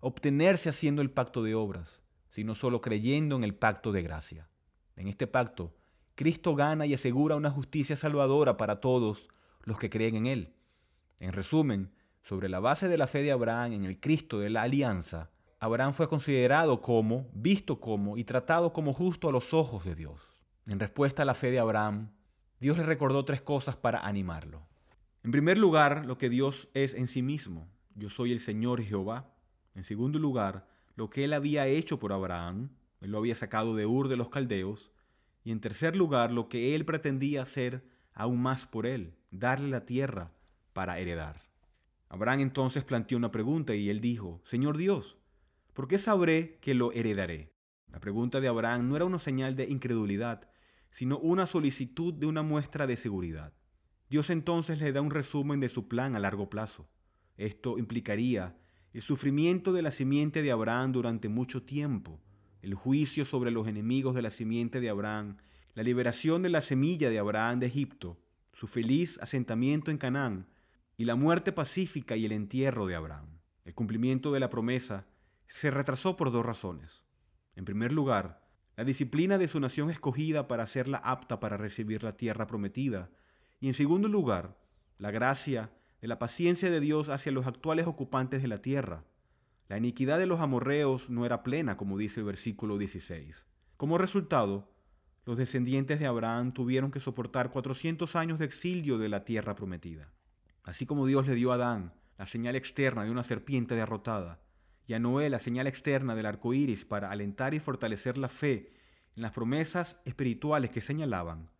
obtenerse 0.00 0.68
haciendo 0.68 1.02
el 1.02 1.10
pacto 1.10 1.42
de 1.42 1.54
obras, 1.54 2.02
sino 2.30 2.54
solo 2.54 2.80
creyendo 2.80 3.36
en 3.36 3.44
el 3.44 3.54
pacto 3.54 3.92
de 3.92 4.02
gracia. 4.02 4.48
En 4.94 5.08
este 5.08 5.26
pacto, 5.26 5.74
Cristo 6.14 6.54
gana 6.54 6.86
y 6.86 6.94
asegura 6.94 7.36
una 7.36 7.50
justicia 7.50 7.96
salvadora 7.96 8.56
para 8.56 8.80
todos 8.80 9.28
los 9.62 9.78
que 9.78 9.90
creen 9.90 10.16
en 10.16 10.26
Él. 10.26 10.54
En 11.20 11.32
resumen, 11.32 11.92
sobre 12.22 12.48
la 12.48 12.60
base 12.60 12.88
de 12.88 12.98
la 12.98 13.06
fe 13.06 13.22
de 13.22 13.32
Abraham 13.32 13.72
en 13.72 13.84
el 13.84 14.00
Cristo 14.00 14.38
de 14.38 14.50
la 14.50 14.62
alianza, 14.62 15.30
Abraham 15.58 15.92
fue 15.92 16.08
considerado 16.08 16.80
como, 16.82 17.28
visto 17.32 17.80
como 17.80 18.16
y 18.16 18.24
tratado 18.24 18.72
como 18.72 18.92
justo 18.92 19.28
a 19.28 19.32
los 19.32 19.54
ojos 19.54 19.84
de 19.84 19.94
Dios. 19.94 20.20
En 20.66 20.78
respuesta 20.78 21.22
a 21.22 21.24
la 21.24 21.34
fe 21.34 21.50
de 21.50 21.58
Abraham, 21.58 22.10
Dios 22.60 22.78
le 22.78 22.84
recordó 22.84 23.24
tres 23.24 23.42
cosas 23.42 23.76
para 23.76 24.06
animarlo. 24.06 24.66
En 25.22 25.30
primer 25.30 25.58
lugar, 25.58 26.06
lo 26.06 26.18
que 26.18 26.30
Dios 26.30 26.68
es 26.72 26.94
en 26.94 27.08
sí 27.08 27.22
mismo. 27.22 27.68
Yo 27.94 28.08
soy 28.08 28.32
el 28.32 28.40
Señor 28.40 28.82
Jehová. 28.82 29.30
En 29.74 29.84
segundo 29.84 30.18
lugar, 30.18 30.66
lo 30.94 31.10
que 31.10 31.24
él 31.24 31.32
había 31.32 31.66
hecho 31.66 31.98
por 31.98 32.12
Abraham. 32.12 32.70
Él 33.00 33.10
lo 33.10 33.18
había 33.18 33.34
sacado 33.34 33.76
de 33.76 33.84
Ur 33.86 34.08
de 34.08 34.16
los 34.16 34.30
Caldeos. 34.30 34.90
Y 35.44 35.52
en 35.52 35.60
tercer 35.60 35.96
lugar, 35.96 36.32
lo 36.32 36.48
que 36.48 36.74
él 36.74 36.84
pretendía 36.84 37.42
hacer 37.42 37.84
aún 38.14 38.40
más 38.40 38.66
por 38.66 38.86
él, 38.86 39.14
darle 39.30 39.68
la 39.68 39.84
tierra 39.84 40.32
para 40.72 40.98
heredar. 40.98 41.42
Abraham 42.08 42.40
entonces 42.40 42.82
planteó 42.82 43.18
una 43.18 43.30
pregunta 43.30 43.74
y 43.74 43.90
él 43.90 44.00
dijo, 44.00 44.40
Señor 44.44 44.78
Dios, 44.78 45.18
¿por 45.74 45.86
qué 45.86 45.98
sabré 45.98 46.58
que 46.60 46.74
lo 46.74 46.92
heredaré? 46.92 47.52
La 47.92 48.00
pregunta 48.00 48.40
de 48.40 48.48
Abraham 48.48 48.88
no 48.88 48.96
era 48.96 49.04
una 49.04 49.18
señal 49.18 49.54
de 49.56 49.64
incredulidad, 49.64 50.48
sino 50.90 51.18
una 51.18 51.46
solicitud 51.46 52.14
de 52.14 52.26
una 52.26 52.42
muestra 52.42 52.86
de 52.86 52.96
seguridad. 52.96 53.52
Dios 54.08 54.30
entonces 54.30 54.78
le 54.78 54.92
da 54.92 55.00
un 55.00 55.10
resumen 55.10 55.60
de 55.60 55.68
su 55.68 55.88
plan 55.88 56.14
a 56.14 56.20
largo 56.20 56.48
plazo. 56.48 56.88
Esto 57.36 57.78
implicaría 57.78 58.56
el 58.92 59.02
sufrimiento 59.02 59.72
de 59.72 59.82
la 59.82 59.90
simiente 59.90 60.42
de 60.42 60.52
Abraham 60.52 60.92
durante 60.92 61.28
mucho 61.28 61.62
tiempo, 61.62 62.20
el 62.62 62.74
juicio 62.74 63.24
sobre 63.24 63.50
los 63.50 63.68
enemigos 63.68 64.14
de 64.14 64.22
la 64.22 64.30
simiente 64.30 64.80
de 64.80 64.88
Abraham, 64.88 65.36
la 65.74 65.82
liberación 65.82 66.42
de 66.42 66.48
la 66.48 66.62
semilla 66.62 67.10
de 67.10 67.18
Abraham 67.18 67.60
de 67.60 67.66
Egipto, 67.66 68.18
su 68.52 68.66
feliz 68.66 69.18
asentamiento 69.20 69.90
en 69.90 69.98
Canaán, 69.98 70.46
y 70.96 71.04
la 71.04 71.14
muerte 71.14 71.52
pacífica 71.52 72.16
y 72.16 72.24
el 72.24 72.32
entierro 72.32 72.86
de 72.86 72.94
Abraham. 72.94 73.40
El 73.66 73.74
cumplimiento 73.74 74.32
de 74.32 74.40
la 74.40 74.48
promesa 74.48 75.06
se 75.46 75.70
retrasó 75.70 76.16
por 76.16 76.32
dos 76.32 76.46
razones. 76.46 77.04
En 77.54 77.64
primer 77.66 77.92
lugar, 77.92 78.45
la 78.76 78.84
disciplina 78.84 79.38
de 79.38 79.48
su 79.48 79.58
nación 79.58 79.90
escogida 79.90 80.48
para 80.48 80.64
hacerla 80.64 80.98
apta 80.98 81.40
para 81.40 81.56
recibir 81.56 82.02
la 82.02 82.16
tierra 82.16 82.46
prometida. 82.46 83.10
Y 83.58 83.68
en 83.68 83.74
segundo 83.74 84.06
lugar, 84.06 84.58
la 84.98 85.10
gracia 85.10 85.70
de 86.02 86.08
la 86.08 86.18
paciencia 86.18 86.70
de 86.70 86.80
Dios 86.80 87.08
hacia 87.08 87.32
los 87.32 87.46
actuales 87.46 87.86
ocupantes 87.86 88.42
de 88.42 88.48
la 88.48 88.58
tierra. 88.58 89.04
La 89.68 89.78
iniquidad 89.78 90.18
de 90.18 90.26
los 90.26 90.40
amorreos 90.40 91.08
no 91.08 91.24
era 91.24 91.42
plena, 91.42 91.76
como 91.76 91.96
dice 91.96 92.20
el 92.20 92.26
versículo 92.26 92.76
16. 92.76 93.46
Como 93.78 93.96
resultado, 93.96 94.70
los 95.24 95.38
descendientes 95.38 95.98
de 95.98 96.06
Abraham 96.06 96.52
tuvieron 96.52 96.90
que 96.90 97.00
soportar 97.00 97.50
400 97.50 98.14
años 98.14 98.38
de 98.38 98.44
exilio 98.44 98.98
de 98.98 99.08
la 99.08 99.24
tierra 99.24 99.56
prometida. 99.56 100.12
Así 100.62 100.84
como 100.84 101.06
Dios 101.06 101.26
le 101.26 101.34
dio 101.34 101.50
a 101.50 101.54
Adán 101.54 101.94
la 102.18 102.26
señal 102.26 102.56
externa 102.56 103.04
de 103.04 103.10
una 103.10 103.24
serpiente 103.24 103.74
derrotada, 103.74 104.40
y 104.86 104.94
a 104.94 104.98
Noé 104.98 105.30
la 105.30 105.38
señal 105.38 105.66
externa 105.66 106.14
del 106.14 106.26
arco 106.26 106.54
iris 106.54 106.84
para 106.84 107.10
alentar 107.10 107.54
y 107.54 107.60
fortalecer 107.60 108.18
la 108.18 108.28
fe 108.28 108.72
en 109.16 109.22
las 109.22 109.32
promesas 109.32 109.98
espirituales 110.04 110.70
que 110.70 110.80
señalaban, 110.80 111.50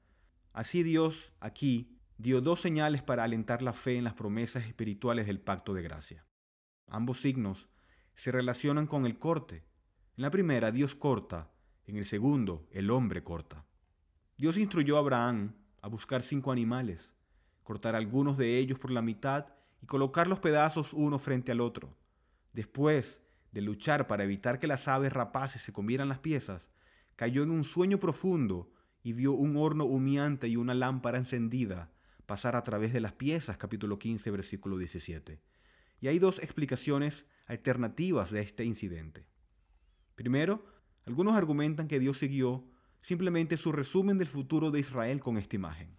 así 0.52 0.82
Dios 0.82 1.32
aquí 1.40 1.96
dio 2.18 2.40
dos 2.40 2.60
señales 2.60 3.02
para 3.02 3.24
alentar 3.24 3.62
la 3.62 3.72
fe 3.72 3.96
en 3.96 4.04
las 4.04 4.14
promesas 4.14 4.64
espirituales 4.64 5.26
del 5.26 5.40
pacto 5.40 5.74
de 5.74 5.82
gracia. 5.82 6.24
Ambos 6.88 7.20
signos 7.20 7.68
se 8.14 8.32
relacionan 8.32 8.86
con 8.86 9.06
el 9.06 9.18
corte. 9.18 9.64
En 10.16 10.22
la 10.22 10.30
primera, 10.30 10.70
Dios 10.70 10.94
corta, 10.94 11.50
en 11.84 11.96
el 11.96 12.06
segundo, 12.06 12.66
el 12.70 12.90
hombre 12.90 13.22
corta. 13.22 13.64
Dios 14.38 14.56
instruyó 14.56 14.96
a 14.96 15.00
Abraham 15.00 15.54
a 15.82 15.88
buscar 15.88 16.22
cinco 16.22 16.52
animales, 16.52 17.14
cortar 17.62 17.94
algunos 17.94 18.38
de 18.38 18.58
ellos 18.58 18.78
por 18.78 18.90
la 18.90 19.02
mitad 19.02 19.46
y 19.82 19.86
colocar 19.86 20.26
los 20.26 20.38
pedazos 20.38 20.92
uno 20.92 21.18
frente 21.18 21.52
al 21.52 21.60
otro. 21.60 21.96
Después 22.56 23.20
de 23.52 23.60
luchar 23.60 24.06
para 24.06 24.24
evitar 24.24 24.58
que 24.58 24.66
las 24.66 24.88
aves 24.88 25.12
rapaces 25.12 25.60
se 25.60 25.74
comieran 25.74 26.08
las 26.08 26.20
piezas, 26.20 26.70
cayó 27.14 27.42
en 27.42 27.50
un 27.50 27.64
sueño 27.64 28.00
profundo 28.00 28.72
y 29.02 29.12
vio 29.12 29.32
un 29.32 29.58
horno 29.58 29.84
humeante 29.84 30.48
y 30.48 30.56
una 30.56 30.72
lámpara 30.72 31.18
encendida 31.18 31.92
pasar 32.24 32.56
a 32.56 32.64
través 32.64 32.94
de 32.94 33.00
las 33.00 33.12
piezas, 33.12 33.58
capítulo 33.58 33.98
15, 33.98 34.30
versículo 34.30 34.78
17. 34.78 35.38
Y 36.00 36.08
hay 36.08 36.18
dos 36.18 36.38
explicaciones 36.38 37.26
alternativas 37.44 38.30
de 38.30 38.40
este 38.40 38.64
incidente. 38.64 39.26
Primero, 40.14 40.64
algunos 41.04 41.36
argumentan 41.36 41.88
que 41.88 42.00
Dios 42.00 42.16
siguió 42.16 42.64
simplemente 43.02 43.58
su 43.58 43.70
resumen 43.70 44.16
del 44.16 44.28
futuro 44.28 44.70
de 44.70 44.80
Israel 44.80 45.20
con 45.20 45.36
esta 45.36 45.56
imagen. 45.56 45.98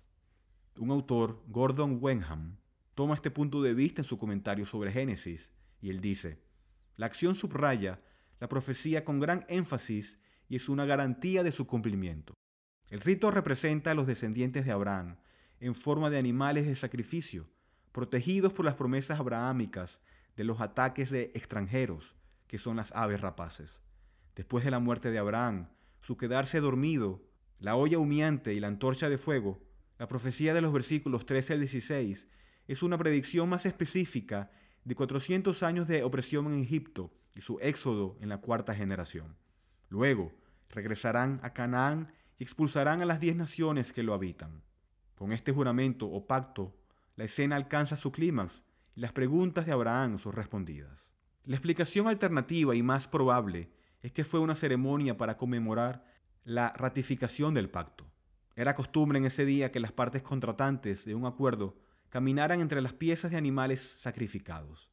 Un 0.76 0.90
autor, 0.90 1.44
Gordon 1.50 2.00
Wenham, 2.02 2.58
toma 2.96 3.14
este 3.14 3.30
punto 3.30 3.62
de 3.62 3.76
vista 3.76 4.02
en 4.02 4.08
su 4.08 4.18
comentario 4.18 4.66
sobre 4.66 4.92
Génesis 4.92 5.52
y 5.82 5.92
él 5.92 6.02
dice, 6.02 6.47
la 6.98 7.06
acción 7.06 7.36
subraya 7.36 8.02
la 8.40 8.50
profecía 8.50 9.06
con 9.06 9.20
gran 9.20 9.46
énfasis 9.48 10.20
y 10.50 10.58
es 10.58 10.70
una 10.70 10.86
garantía 10.86 11.44
de 11.44 11.52
su 11.52 11.66
cumplimiento. 11.66 12.34
El 12.90 13.00
rito 13.00 13.32
representa 13.32 13.92
a 13.92 13.94
los 13.94 14.08
descendientes 14.08 14.66
de 14.66 14.72
Abraham 14.72 15.18
en 15.60 15.74
forma 15.74 16.10
de 16.10 16.18
animales 16.18 16.66
de 16.66 16.76
sacrificio, 16.76 17.50
protegidos 17.92 18.54
por 18.54 18.66
las 18.66 18.76
promesas 18.76 19.20
abrahámicas 19.20 20.00
de 20.36 20.44
los 20.44 20.62
ataques 20.62 21.10
de 21.10 21.32
extranjeros, 21.34 22.16
que 22.48 22.58
son 22.58 22.76
las 22.76 22.92
aves 22.94 23.22
rapaces. 23.22 23.82
Después 24.36 24.64
de 24.64 24.72
la 24.72 24.80
muerte 24.80 25.10
de 25.10 25.18
Abraham, 25.18 25.70
su 26.02 26.18
quedarse 26.18 26.60
dormido, 26.60 27.24
la 27.60 27.76
olla 27.76 27.98
humeante 27.98 28.54
y 28.54 28.60
la 28.60 28.68
antorcha 28.68 29.10
de 29.10 29.18
fuego 29.18 29.68
la 29.98 30.08
profecía 30.08 30.54
de 30.54 30.62
los 30.62 30.72
versículos 30.74 31.26
13 31.26 31.54
al 31.54 31.60
16 31.60 32.28
es 32.68 32.84
una 32.84 32.98
predicción 32.98 33.50
más 33.50 33.66
específica 33.66 34.52
de 34.88 34.96
400 34.96 35.64
años 35.64 35.86
de 35.90 36.02
opresión 36.04 36.46
en 36.46 36.62
Egipto 36.62 37.12
y 37.36 37.42
su 37.42 37.60
éxodo 37.60 38.16
en 38.22 38.30
la 38.30 38.38
cuarta 38.38 38.74
generación. 38.74 39.36
Luego 39.90 40.32
regresarán 40.70 41.42
a 41.44 41.52
Canaán 41.52 42.14
y 42.40 42.46
expulsarán 42.46 43.02
a 43.02 43.06
las 43.06 43.20
diez 43.20 43.36
naciones 43.36 43.92
que 43.92 44.02
lo 44.02 44.14
habitan. 44.14 44.64
Con 45.16 45.34
este 45.34 45.52
juramento 45.52 46.08
o 46.08 46.26
pacto, 46.26 46.74
la 47.18 47.26
escena 47.26 47.58
alcanza 47.58 47.98
su 47.98 48.14
clímax 48.14 48.64
y 48.96 49.02
las 49.02 49.12
preguntas 49.12 49.66
de 49.66 49.74
Abraham 49.74 50.20
son 50.20 50.32
respondidas. 50.32 51.14
La 51.44 51.58
explicación 51.58 52.08
alternativa 52.08 52.74
y 52.74 52.82
más 52.82 53.10
probable 53.10 53.70
es 54.02 54.14
que 54.14 54.24
fue 54.24 54.40
una 54.40 54.56
ceremonia 54.56 55.18
para 55.18 55.36
conmemorar 55.36 56.06
la 56.46 56.72
ratificación 56.78 57.54
del 57.54 57.70
pacto. 57.70 58.06
Era 58.56 58.74
costumbre 58.74 59.20
en 59.20 59.26
ese 59.26 59.44
día 59.44 59.70
que 59.70 59.82
las 59.82 59.92
partes 59.92 60.22
contratantes 60.22 61.04
de 61.04 61.14
un 61.14 61.26
acuerdo 61.26 61.76
caminaran 62.10 62.62
entre 62.62 62.82
las 62.82 62.94
piezas 62.94 63.32
de 63.32 63.38
animales 63.38 63.82
sacrificados. 64.00 64.90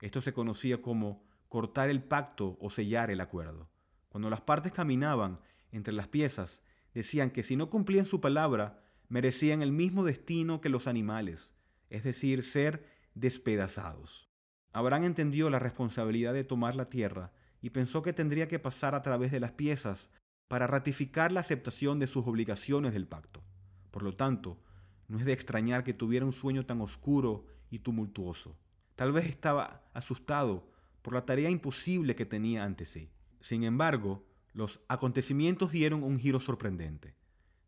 Esto 0.00 0.20
se 0.20 0.32
conocía 0.32 0.82
como 0.82 1.24
cortar 1.48 1.88
el 1.88 2.02
pacto 2.02 2.56
o 2.60 2.70
sellar 2.70 3.10
el 3.10 3.20
acuerdo. 3.20 3.70
Cuando 4.08 4.30
las 4.30 4.40
partes 4.40 4.72
caminaban 4.72 5.40
entre 5.72 5.92
las 5.92 6.08
piezas, 6.08 6.62
decían 6.94 7.30
que 7.30 7.42
si 7.42 7.56
no 7.56 7.70
cumplían 7.70 8.06
su 8.06 8.20
palabra, 8.20 8.82
merecían 9.08 9.62
el 9.62 9.72
mismo 9.72 10.04
destino 10.04 10.60
que 10.60 10.68
los 10.68 10.86
animales, 10.86 11.54
es 11.90 12.04
decir, 12.04 12.42
ser 12.42 12.86
despedazados. 13.14 14.28
Abraham 14.72 15.04
entendió 15.04 15.50
la 15.50 15.58
responsabilidad 15.58 16.34
de 16.34 16.44
tomar 16.44 16.76
la 16.76 16.88
tierra 16.88 17.32
y 17.60 17.70
pensó 17.70 18.02
que 18.02 18.12
tendría 18.12 18.48
que 18.48 18.58
pasar 18.58 18.94
a 18.94 19.02
través 19.02 19.32
de 19.32 19.40
las 19.40 19.52
piezas 19.52 20.10
para 20.46 20.66
ratificar 20.66 21.32
la 21.32 21.40
aceptación 21.40 21.98
de 21.98 22.06
sus 22.06 22.26
obligaciones 22.26 22.92
del 22.92 23.06
pacto. 23.06 23.42
Por 23.90 24.02
lo 24.02 24.14
tanto, 24.14 24.60
no 25.08 25.18
es 25.18 25.24
de 25.24 25.32
extrañar 25.32 25.84
que 25.84 25.94
tuviera 25.94 26.26
un 26.26 26.32
sueño 26.32 26.64
tan 26.64 26.80
oscuro 26.80 27.46
y 27.70 27.80
tumultuoso. 27.80 28.56
Tal 28.94 29.12
vez 29.12 29.26
estaba 29.26 29.82
asustado 29.94 30.70
por 31.02 31.14
la 31.14 31.24
tarea 31.24 31.50
imposible 31.50 32.14
que 32.14 32.26
tenía 32.26 32.64
ante 32.64 32.84
sí. 32.84 33.10
Sin 33.40 33.64
embargo, 33.64 34.26
los 34.52 34.80
acontecimientos 34.88 35.72
dieron 35.72 36.02
un 36.02 36.18
giro 36.18 36.40
sorprendente. 36.40 37.14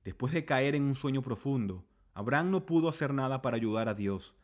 Después 0.04 0.32
de 0.32 0.44
caer 0.44 0.74
en 0.74 0.82
un 0.82 0.94
sueño 0.94 1.22
profundo, 1.22 1.86
Abraham 2.14 2.50
no 2.50 2.66
pudo 2.66 2.88
hacer 2.88 3.14
nada 3.14 3.42
para 3.42 3.56
ayudar 3.56 3.88
a 3.88 3.94
Dios, 3.94 4.34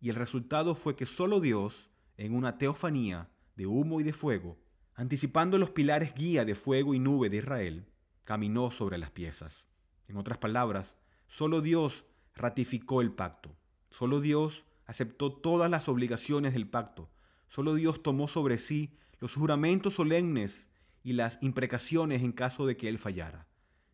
y 0.00 0.10
el 0.10 0.14
resultado 0.14 0.74
fue 0.74 0.94
que 0.94 1.06
solo 1.06 1.40
Dios, 1.40 1.90
en 2.16 2.34
una 2.34 2.58
teofanía 2.58 3.30
de 3.56 3.66
humo 3.66 4.00
y 4.00 4.04
de 4.04 4.12
fuego, 4.12 4.58
anticipando 4.94 5.58
los 5.58 5.70
pilares 5.70 6.14
guía 6.14 6.44
de 6.44 6.54
fuego 6.54 6.94
y 6.94 6.98
nube 6.98 7.28
de 7.28 7.38
Israel, 7.38 7.86
caminó 8.24 8.70
sobre 8.70 8.98
las 8.98 9.10
piezas. 9.10 9.66
En 10.08 10.16
otras 10.16 10.38
palabras, 10.38 10.96
solo 11.26 11.60
Dios 11.60 12.04
ratificó 12.36 13.00
el 13.00 13.12
pacto. 13.12 13.56
Solo 13.90 14.20
Dios 14.20 14.66
aceptó 14.86 15.32
todas 15.32 15.70
las 15.70 15.88
obligaciones 15.88 16.52
del 16.52 16.68
pacto. 16.68 17.10
Solo 17.48 17.74
Dios 17.74 18.02
tomó 18.02 18.28
sobre 18.28 18.58
sí 18.58 18.96
los 19.18 19.34
juramentos 19.34 19.94
solemnes 19.94 20.68
y 21.02 21.14
las 21.14 21.38
imprecaciones 21.40 22.22
en 22.22 22.32
caso 22.32 22.66
de 22.66 22.76
que 22.76 22.88
él 22.88 22.98
fallara. 22.98 23.46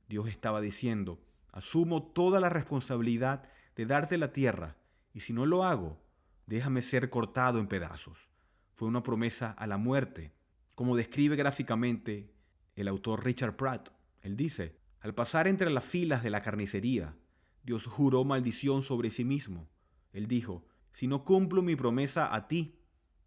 Dios 0.09 0.29
estaba 0.29 0.61
diciendo, 0.61 1.21
asumo 1.53 2.03
toda 2.03 2.41
la 2.41 2.49
responsabilidad 2.49 3.49
de 3.77 3.87
darte 3.87 4.19
la 4.19 4.33
tierra, 4.33 4.77
y 5.15 5.21
si 5.21 5.33
no 5.33 5.47
lo 5.47 5.65
hago, 5.65 6.03
déjame 6.47 6.83
ser 6.83 7.11
cortado 7.11 7.59
en 7.59 7.69
pedazos. 7.69 8.29
Fue 8.75 8.89
una 8.89 9.03
promesa 9.03 9.53
a 9.53 9.67
la 9.67 9.77
muerte, 9.77 10.33
como 10.75 10.97
describe 10.97 11.37
gráficamente 11.37 12.33
el 12.75 12.89
autor 12.89 13.25
Richard 13.25 13.57
Pratt. 13.57 13.91
Él 14.23 14.37
dice, 14.37 14.77
al 15.01 15.15
pasar 15.15 15.47
entre 15.47 15.71
las 15.71 15.85
filas 15.85 16.23
de 16.23 16.31
la 16.31 16.43
carnicería, 16.43 17.15
Dios 17.63 17.87
juró 17.87 18.25
maldición 18.25 18.83
sobre 18.83 19.11
sí 19.11 19.25
mismo. 19.25 19.69
Él 20.13 20.27
dijo, 20.27 20.65
si 20.93 21.07
no 21.07 21.25
cumplo 21.25 21.63
mi 21.63 21.77
promesa 21.77 22.35
a 22.35 22.49
ti, 22.49 22.79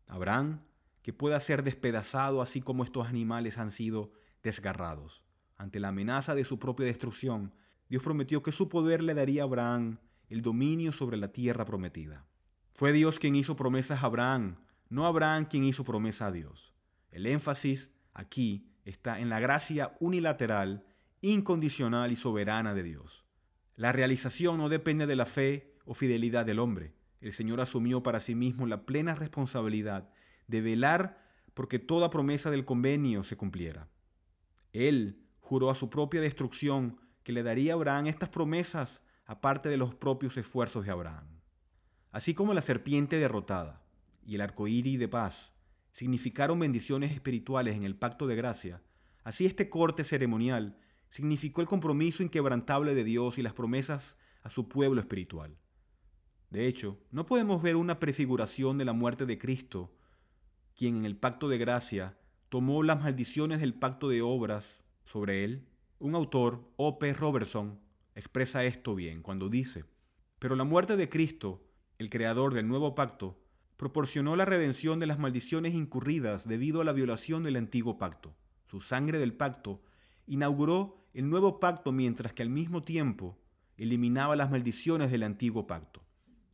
Abraham, 0.07 0.61
que 1.01 1.13
pueda 1.13 1.39
ser 1.39 1.63
despedazado 1.63 2.41
así 2.41 2.61
como 2.61 2.83
estos 2.83 3.07
animales 3.07 3.57
han 3.57 3.71
sido 3.71 4.11
desgarrados. 4.43 5.23
Ante 5.57 5.79
la 5.79 5.89
amenaza 5.89 6.35
de 6.35 6.45
su 6.45 6.59
propia 6.59 6.85
destrucción, 6.85 7.53
Dios 7.89 8.03
prometió 8.03 8.43
que 8.43 8.51
su 8.51 8.69
poder 8.69 9.01
le 9.03 9.13
daría 9.13 9.43
a 9.43 9.45
Abraham 9.45 9.99
el 10.29 10.41
dominio 10.41 10.91
sobre 10.91 11.17
la 11.17 11.31
tierra 11.31 11.65
prometida. 11.65 12.25
Fue 12.73 12.91
Dios 12.91 13.19
quien 13.19 13.35
hizo 13.35 13.55
promesas 13.55 14.03
a 14.03 14.07
Abraham, 14.07 14.57
no 14.89 15.05
Abraham 15.05 15.45
quien 15.45 15.63
hizo 15.63 15.83
promesa 15.83 16.27
a 16.27 16.31
Dios. 16.31 16.73
El 17.11 17.25
énfasis 17.25 17.89
aquí 18.13 18.67
está 18.83 19.19
en 19.19 19.29
la 19.29 19.39
gracia 19.39 19.95
unilateral, 19.99 20.85
incondicional 21.21 22.11
y 22.11 22.15
soberana 22.15 22.73
de 22.73 22.83
Dios. 22.83 23.24
La 23.75 23.91
realización 23.91 24.57
no 24.57 24.69
depende 24.69 25.05
de 25.05 25.15
la 25.15 25.25
fe 25.25 25.73
o 25.85 25.93
fidelidad 25.93 26.45
del 26.45 26.59
hombre. 26.59 26.93
El 27.19 27.33
Señor 27.33 27.59
asumió 27.59 28.03
para 28.03 28.19
sí 28.19 28.35
mismo 28.35 28.65
la 28.67 28.85
plena 28.85 29.15
responsabilidad 29.15 30.09
de 30.47 30.61
velar 30.61 31.25
porque 31.53 31.79
toda 31.79 32.09
promesa 32.09 32.51
del 32.51 32.65
convenio 32.65 33.23
se 33.23 33.35
cumpliera. 33.35 33.89
Él 34.71 35.25
juró 35.39 35.69
a 35.69 35.75
su 35.75 35.89
propia 35.89 36.21
destrucción 36.21 36.99
que 37.23 37.33
le 37.33 37.43
daría 37.43 37.73
a 37.73 37.75
Abraham 37.75 38.07
estas 38.07 38.29
promesas 38.29 39.01
aparte 39.25 39.69
de 39.69 39.77
los 39.77 39.95
propios 39.95 40.37
esfuerzos 40.37 40.85
de 40.85 40.91
Abraham. 40.91 41.27
Así 42.11 42.33
como 42.33 42.53
la 42.53 42.61
serpiente 42.61 43.17
derrotada 43.17 43.81
y 44.25 44.35
el 44.35 44.41
arcoíris 44.41 44.99
de 44.99 45.07
paz 45.07 45.53
significaron 45.91 46.59
bendiciones 46.59 47.11
espirituales 47.11 47.75
en 47.75 47.83
el 47.83 47.95
pacto 47.95 48.27
de 48.27 48.35
gracia, 48.35 48.81
así 49.23 49.45
este 49.45 49.69
corte 49.69 50.03
ceremonial 50.03 50.77
significó 51.15 51.61
el 51.61 51.67
compromiso 51.67 52.23
inquebrantable 52.23 52.93
de 52.93 53.05
Dios 53.05 53.37
y 53.37 53.41
las 53.41 53.53
promesas 53.53 54.17
a 54.43 54.49
su 54.49 54.67
pueblo 54.67 54.99
espiritual. 54.99 55.57
De 56.49 56.67
hecho, 56.67 56.99
no 57.09 57.25
podemos 57.25 57.61
ver 57.61 57.77
una 57.77 57.99
prefiguración 57.99 58.77
de 58.77 58.83
la 58.83 58.91
muerte 58.91 59.25
de 59.25 59.37
Cristo, 59.37 59.95
quien 60.75 60.97
en 60.97 61.05
el 61.05 61.15
pacto 61.15 61.47
de 61.47 61.57
gracia 61.57 62.17
tomó 62.49 62.83
las 62.83 63.01
maldiciones 63.01 63.61
del 63.61 63.73
pacto 63.73 64.09
de 64.09 64.21
obras 64.21 64.83
sobre 65.05 65.45
él. 65.45 65.69
Un 65.99 66.15
autor, 66.15 66.69
O.P. 66.75 67.13
Robertson, 67.13 67.79
expresa 68.13 68.65
esto 68.65 68.93
bien 68.93 69.21
cuando 69.21 69.47
dice, 69.47 69.85
pero 70.37 70.57
la 70.57 70.65
muerte 70.65 70.97
de 70.97 71.07
Cristo, 71.07 71.65
el 71.97 72.09
creador 72.09 72.53
del 72.53 72.67
nuevo 72.67 72.93
pacto, 72.93 73.39
proporcionó 73.77 74.35
la 74.35 74.43
redención 74.43 74.99
de 74.99 75.07
las 75.07 75.17
maldiciones 75.17 75.75
incurridas 75.75 76.45
debido 76.45 76.81
a 76.81 76.83
la 76.83 76.91
violación 76.91 77.43
del 77.43 77.55
antiguo 77.55 77.97
pacto. 77.97 78.35
Su 78.65 78.81
sangre 78.81 79.17
del 79.17 79.33
pacto 79.33 79.81
inauguró 80.27 81.04
el 81.15 81.29
nuevo 81.29 81.61
pacto 81.61 81.93
mientras 81.93 82.33
que 82.33 82.43
al 82.43 82.49
mismo 82.49 82.83
tiempo 82.83 83.37
eliminaba 83.77 84.35
las 84.35 84.51
maldiciones 84.51 85.11
del 85.11 85.23
antiguo 85.23 85.65
pacto. 85.65 86.03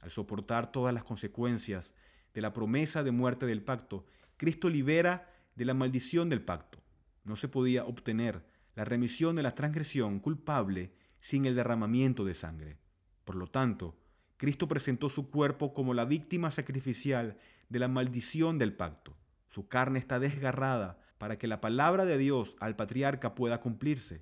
Al 0.01 0.11
soportar 0.11 0.71
todas 0.71 0.93
las 0.93 1.03
consecuencias 1.03 1.95
de 2.35 2.41
la 2.41 2.53
promesa 2.53 3.01
de 3.01 3.09
muerte 3.09 3.47
del 3.47 3.63
pacto, 3.63 4.05
Cristo 4.37 4.69
libera 4.69 5.33
de 5.55 5.65
la 5.65 5.73
maldición 5.73 6.29
del 6.29 6.43
pacto. 6.43 6.79
No 7.23 7.35
se 7.35 7.47
podía 7.47 7.85
obtener 7.85 8.45
la 8.75 8.85
remisión 8.85 9.35
de 9.35 9.41
la 9.41 9.55
transgresión 9.55 10.19
culpable 10.19 10.93
sin 11.19 11.47
el 11.47 11.55
derramamiento 11.55 12.23
de 12.23 12.35
sangre. 12.35 12.77
Por 13.25 13.37
lo 13.37 13.47
tanto, 13.47 13.97
Cristo 14.37 14.67
presentó 14.67 15.09
su 15.09 15.31
cuerpo 15.31 15.73
como 15.73 15.95
la 15.95 16.05
víctima 16.05 16.51
sacrificial 16.51 17.39
de 17.69 17.79
la 17.79 17.87
maldición 17.87 18.59
del 18.59 18.73
pacto. 18.73 19.17
Su 19.49 19.67
carne 19.67 19.97
está 19.97 20.19
desgarrada 20.19 20.99
para 21.17 21.39
que 21.39 21.47
la 21.47 21.61
palabra 21.61 22.05
de 22.05 22.19
Dios 22.19 22.55
al 22.59 22.75
patriarca 22.75 23.33
pueda 23.33 23.59
cumplirse. 23.59 24.21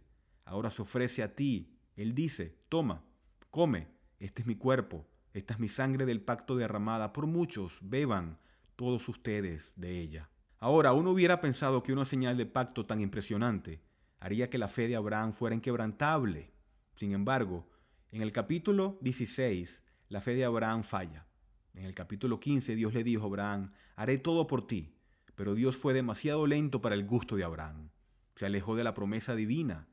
Ahora 0.50 0.72
se 0.72 0.82
ofrece 0.82 1.22
a 1.22 1.36
ti. 1.36 1.78
Él 1.96 2.16
dice, 2.16 2.58
toma, 2.70 3.04
come, 3.52 3.88
este 4.20 4.42
es 4.42 4.48
mi 4.48 4.56
cuerpo, 4.56 5.06
esta 5.32 5.54
es 5.54 5.60
mi 5.60 5.70
sangre 5.70 6.08
del 6.08 6.22
pacto 6.22 6.56
derramada 6.56 7.14
por 7.14 7.28
muchos, 7.28 7.78
beban 7.84 8.40
todos 8.76 9.08
ustedes 9.10 9.74
de 9.76 10.00
ella. 10.02 10.32
Ahora, 10.58 10.94
uno 10.94 11.12
hubiera 11.12 11.40
pensado 11.40 11.84
que 11.84 11.94
una 11.94 12.04
señal 12.04 12.36
de 12.36 12.48
pacto 12.48 12.88
tan 12.88 13.00
impresionante 13.00 13.84
haría 14.20 14.50
que 14.50 14.58
la 14.58 14.68
fe 14.68 14.88
de 14.88 14.96
Abraham 14.96 15.34
fuera 15.34 15.56
inquebrantable. 15.56 16.52
Sin 16.96 17.12
embargo, 17.12 17.70
en 18.12 18.24
el 18.24 18.32
capítulo 18.32 18.98
16, 19.02 19.84
la 20.10 20.20
fe 20.20 20.34
de 20.34 20.46
Abraham 20.46 20.84
falla. 20.84 21.28
En 21.76 21.86
el 21.86 21.94
capítulo 21.94 22.40
15, 22.40 22.76
Dios 22.76 22.96
le 22.96 23.04
dijo 23.04 23.24
a 23.24 23.28
Abraham, 23.28 23.72
haré 23.96 24.18
todo 24.18 24.48
por 24.48 24.66
ti. 24.66 24.96
Pero 25.36 25.54
Dios 25.54 25.78
fue 25.78 25.94
demasiado 25.94 26.48
lento 26.48 26.82
para 26.82 26.96
el 26.96 27.06
gusto 27.06 27.36
de 27.36 27.44
Abraham. 27.44 27.92
Se 28.34 28.48
alejó 28.48 28.76
de 28.76 28.84
la 28.84 28.96
promesa 28.96 29.36
divina. 29.36 29.88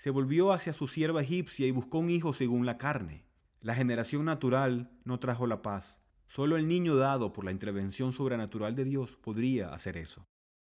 Se 0.00 0.08
volvió 0.08 0.52
hacia 0.52 0.72
su 0.72 0.88
sierva 0.88 1.20
egipcia 1.20 1.66
y 1.66 1.72
buscó 1.72 1.98
un 1.98 2.08
hijo 2.08 2.32
según 2.32 2.64
la 2.64 2.78
carne. 2.78 3.26
La 3.60 3.74
generación 3.74 4.24
natural 4.24 4.90
no 5.04 5.20
trajo 5.20 5.46
la 5.46 5.60
paz. 5.60 6.00
Solo 6.26 6.56
el 6.56 6.66
niño 6.68 6.96
dado 6.96 7.34
por 7.34 7.44
la 7.44 7.52
intervención 7.52 8.14
sobrenatural 8.14 8.74
de 8.74 8.84
Dios 8.84 9.18
podría 9.20 9.74
hacer 9.74 9.98
eso. 9.98 10.24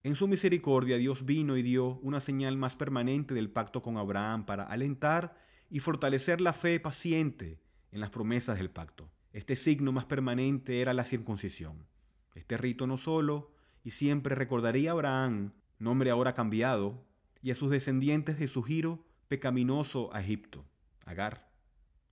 En 0.04 0.14
su 0.14 0.28
misericordia 0.28 0.98
Dios 0.98 1.26
vino 1.26 1.58
y 1.58 1.64
dio 1.64 1.98
una 2.04 2.20
señal 2.20 2.56
más 2.56 2.76
permanente 2.76 3.34
del 3.34 3.50
pacto 3.50 3.82
con 3.82 3.98
Abraham 3.98 4.46
para 4.46 4.66
alentar 4.66 5.36
y 5.72 5.80
fortalecer 5.80 6.40
la 6.40 6.54
fe 6.54 6.80
paciente 6.80 7.60
en 7.92 8.02
las 8.02 8.12
promesas 8.12 8.60
del 8.60 8.70
pacto. 8.70 9.10
Este 9.34 9.56
signo 9.56 9.92
más 9.92 10.06
permanente 10.06 10.82
era 10.82 10.94
la 10.94 11.04
circuncisión. 11.04 11.88
Este 12.36 12.58
rito 12.58 12.86
no 12.86 12.98
solo 12.98 13.56
y 13.84 13.90
siempre 13.90 14.36
recordaría 14.36 14.92
a 14.92 14.94
Abraham, 14.94 15.54
nombre 15.80 16.12
ahora 16.12 16.36
cambiado, 16.36 17.08
y 17.42 17.50
a 17.50 17.56
sus 17.56 17.72
descendientes 17.72 18.38
de 18.38 18.48
su 18.48 18.62
giro 18.62 19.04
pecaminoso 19.28 20.14
a 20.14 20.22
Egipto, 20.22 20.66
Agar 21.06 21.46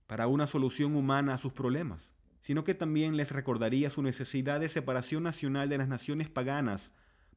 para 0.06 0.26
una 0.26 0.46
solución 0.46 0.96
humana 0.96 1.34
a 1.34 1.38
sus 1.38 1.52
problemas, 1.52 2.08
sino 2.42 2.62
que 2.62 2.74
también 2.74 3.16
les 3.16 3.32
recordaría 3.32 3.90
su 3.90 4.02
necesidad 4.02 4.60
de 4.60 4.68
separación 4.68 5.22
nacional 5.22 5.68
de 5.68 5.78
las 5.78 5.88
naciones 5.88 6.28
paganas 6.28 6.92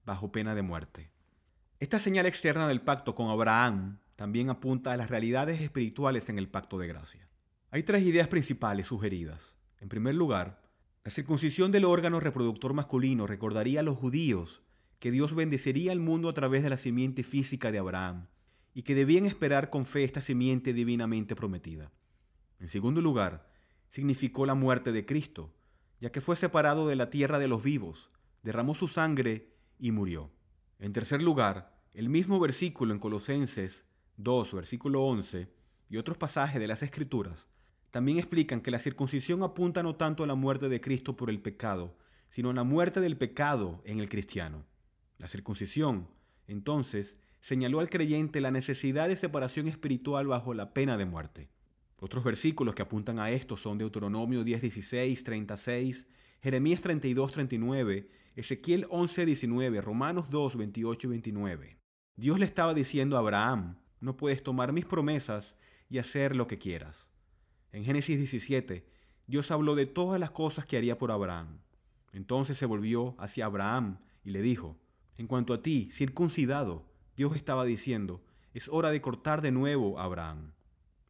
bajo 0.06 0.32
pena 0.32 0.54
de 0.54 0.62
muerte. 0.62 1.10
Esta 1.80 2.00
señal 2.00 2.26
externa 2.26 2.68
del 2.68 2.82
pacto 2.82 3.16
con 3.16 3.30
Abraham 3.30 4.00
también 4.16 4.50
apunta 4.50 4.92
a 4.92 4.98
las 4.98 5.10
realidades 5.10 5.62
espirituales 5.62 6.28
en 6.30 6.38
el 6.40 6.50
pacto 6.50 6.78
de 6.78 6.88
gracia. 6.88 7.28
Hay 7.72 7.84
tres 7.84 8.04
ideas 8.04 8.28
principales 8.28 8.88
sugeridas. 8.88 9.56
En 9.80 9.90
primer 9.90 10.16
lugar, 10.16 10.62
la 11.04 11.12
circuncisión 11.12 11.72
del 11.72 11.86
órgano 11.86 12.20
reproductor 12.20 12.74
masculino 12.74 13.28
recordaría 13.28 13.80
a 13.80 13.84
los 13.84 13.98
judíos 13.98 14.62
que 15.00 15.12
Dios 15.12 15.36
bendecería 15.36 15.92
al 15.92 16.00
mundo 16.00 16.30
a 16.30 16.34
través 16.34 16.64
de 16.64 16.70
la 16.70 16.78
simiente 16.78 17.24
física 17.24 17.72
de 17.72 17.80
Abraham 17.80 18.28
y 18.78 18.84
que 18.84 18.94
debían 18.94 19.26
esperar 19.26 19.72
con 19.72 19.86
fe 19.86 20.04
esta 20.04 20.22
simiente 20.22 20.72
divinamente 20.72 21.36
prometida. 21.36 21.92
En 22.60 22.70
segundo 22.70 23.02
lugar, 23.02 23.50
significó 23.90 24.46
la 24.46 24.54
muerte 24.54 24.92
de 24.92 25.04
Cristo, 25.04 25.52
ya 26.00 26.12
que 26.12 26.22
fue 26.22 26.36
separado 26.36 26.88
de 26.88 26.96
la 26.96 27.10
tierra 27.10 27.40
de 27.40 27.48
los 27.48 27.64
vivos, 27.64 28.12
derramó 28.44 28.76
su 28.76 28.88
sangre 28.88 29.50
y 29.80 29.90
murió. 29.90 30.30
En 30.78 30.94
tercer 30.94 31.24
lugar, 31.24 31.76
el 31.96 32.08
mismo 32.08 32.40
versículo 32.40 32.94
en 32.94 33.00
Colosenses 33.00 33.84
2, 34.18 34.54
versículo 34.54 35.04
11, 35.06 35.52
y 35.90 35.98
otros 35.98 36.18
pasajes 36.18 36.62
de 36.62 36.68
las 36.68 36.84
Escrituras, 36.84 37.48
también 37.90 38.20
explican 38.20 38.62
que 38.62 38.70
la 38.70 38.78
circuncisión 38.78 39.42
apunta 39.42 39.82
no 39.82 39.96
tanto 39.96 40.24
a 40.24 40.28
la 40.28 40.36
muerte 40.36 40.70
de 40.70 40.82
Cristo 40.82 41.18
por 41.18 41.32
el 41.32 41.42
pecado, 41.42 41.98
sino 42.30 42.52
a 42.52 42.54
la 42.54 42.64
muerte 42.64 43.02
del 43.02 43.18
pecado 43.18 43.82
en 43.86 44.00
el 44.00 44.08
cristiano. 44.08 44.68
La 45.18 45.28
circuncisión, 45.28 46.08
entonces, 46.46 47.18
señaló 47.42 47.80
al 47.80 47.90
creyente 47.90 48.42
la 48.42 48.52
necesidad 48.52 49.08
de 49.08 49.16
separación 49.16 49.68
espiritual 49.68 50.28
bajo 50.28 50.54
la 50.54 50.74
pena 50.74 50.98
de 50.98 51.06
muerte. 51.06 51.50
Otros 52.00 52.24
versículos 52.24 52.76
que 52.76 52.84
apuntan 52.84 53.20
a 53.20 53.32
esto 53.32 53.58
son 53.58 53.78
Deuteronomio 53.78 54.44
10, 54.44 54.62
16, 54.62 55.24
36, 55.24 56.08
Jeremías 56.42 56.82
32, 56.82 57.32
39, 57.32 58.10
Ezequiel 58.36 58.86
11, 58.90 59.26
19, 59.26 59.82
Romanos 59.82 60.30
2, 60.30 60.58
28 60.58 61.08
y 61.08 61.10
29. 61.10 61.78
Dios 62.16 62.40
le 62.40 62.46
estaba 62.46 62.74
diciendo 62.76 63.16
a 63.16 63.20
Abraham, 63.20 63.78
no 64.00 64.16
puedes 64.16 64.44
tomar 64.44 64.74
mis 64.74 64.86
promesas 64.86 65.56
y 65.90 65.98
hacer 65.98 66.36
lo 66.36 66.48
que 66.48 66.60
quieras. 66.60 67.08
En 67.72 67.84
Génesis 67.84 68.18
17, 68.20 68.86
Dios 69.26 69.50
habló 69.52 69.76
de 69.76 69.88
todas 69.88 70.20
las 70.20 70.32
cosas 70.32 70.66
que 70.66 70.78
haría 70.78 70.98
por 70.98 71.12
Abraham. 71.12 71.60
Entonces 72.14 72.58
se 72.58 72.66
volvió 72.66 73.16
hacia 73.20 73.46
Abraham 73.46 74.00
y 74.24 74.32
le 74.32 74.42
dijo, 74.42 74.78
en 75.18 75.28
cuanto 75.28 75.54
a 75.54 75.62
ti, 75.62 75.90
circuncidado, 75.92 76.86
Dios 77.18 77.36
estaba 77.36 77.66
diciendo, 77.66 78.22
es 78.54 78.70
hora 78.70 78.92
de 78.92 79.02
cortar 79.02 79.42
de 79.42 79.52
nuevo 79.52 80.00
a 80.00 80.04
Abraham. 80.04 80.54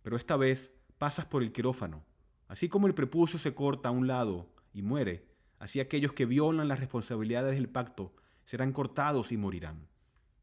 Pero 0.03 0.15
esta 0.15 0.37
vez 0.37 0.71
pasas 0.97 1.25
por 1.25 1.43
el 1.43 1.51
quirófano. 1.51 2.05
Así 2.47 2.69
como 2.69 2.87
el 2.87 2.93
prepucio 2.93 3.37
se 3.37 3.53
corta 3.53 3.89
a 3.89 3.91
un 3.91 4.07
lado 4.07 4.49
y 4.73 4.83
muere, 4.83 5.27
así 5.59 5.81
aquellos 5.81 6.13
que 6.13 6.25
violan 6.25 6.69
las 6.69 6.79
responsabilidades 6.79 7.55
del 7.55 7.67
pacto 7.67 8.15
serán 8.45 8.71
cortados 8.71 9.33
y 9.33 9.37
morirán. 9.37 9.85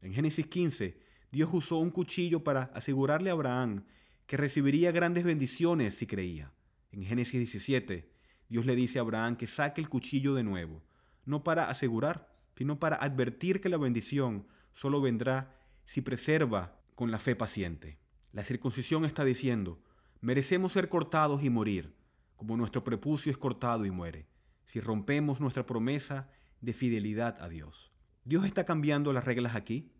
En 0.03 0.13
Génesis 0.13 0.45
15, 0.45 0.99
Dios 1.31 1.49
usó 1.51 1.79
un 1.79 1.89
cuchillo 1.89 2.43
para 2.43 2.65
asegurarle 2.75 3.31
a 3.31 3.33
Abraham 3.33 3.85
que 4.27 4.37
recibiría 4.37 4.91
grandes 4.91 5.23
bendiciones 5.23 5.95
si 5.95 6.05
creía. 6.05 6.53
En 6.91 7.03
Génesis 7.03 7.39
17, 7.39 8.07
Dios 8.49 8.67
le 8.67 8.75
dice 8.75 8.99
a 8.99 9.01
Abraham 9.01 9.35
que 9.35 9.47
saque 9.47 9.81
el 9.81 9.89
cuchillo 9.89 10.35
de 10.35 10.43
nuevo, 10.43 10.83
no 11.25 11.43
para 11.43 11.71
asegurar, 11.71 12.31
sino 12.55 12.79
para 12.79 12.97
advertir 12.97 13.61
que 13.61 13.69
la 13.69 13.77
bendición 13.77 14.45
solo 14.75 15.01
vendrá 15.01 15.57
si 15.85 16.01
preserva 16.01 16.79
con 16.93 17.09
la 17.09 17.17
fe 17.17 17.35
paciente. 17.35 17.97
La 18.31 18.43
circuncisión 18.43 19.05
está 19.05 19.23
diciendo, 19.23 19.81
merecemos 20.21 20.73
ser 20.73 20.89
cortados 20.89 21.43
y 21.43 21.49
morir, 21.49 21.95
como 22.35 22.57
nuestro 22.57 22.83
prepucio 22.83 23.31
es 23.31 23.37
cortado 23.37 23.85
y 23.85 23.91
muere, 23.91 24.27
si 24.65 24.81
rompemos 24.81 25.39
nuestra 25.39 25.65
promesa 25.65 26.29
de 26.59 26.73
fidelidad 26.73 27.41
a 27.41 27.47
Dios. 27.47 27.93
Dios 28.25 28.45
está 28.45 28.65
cambiando 28.65 29.13
las 29.13 29.25
reglas 29.25 29.55
aquí. 29.55 29.91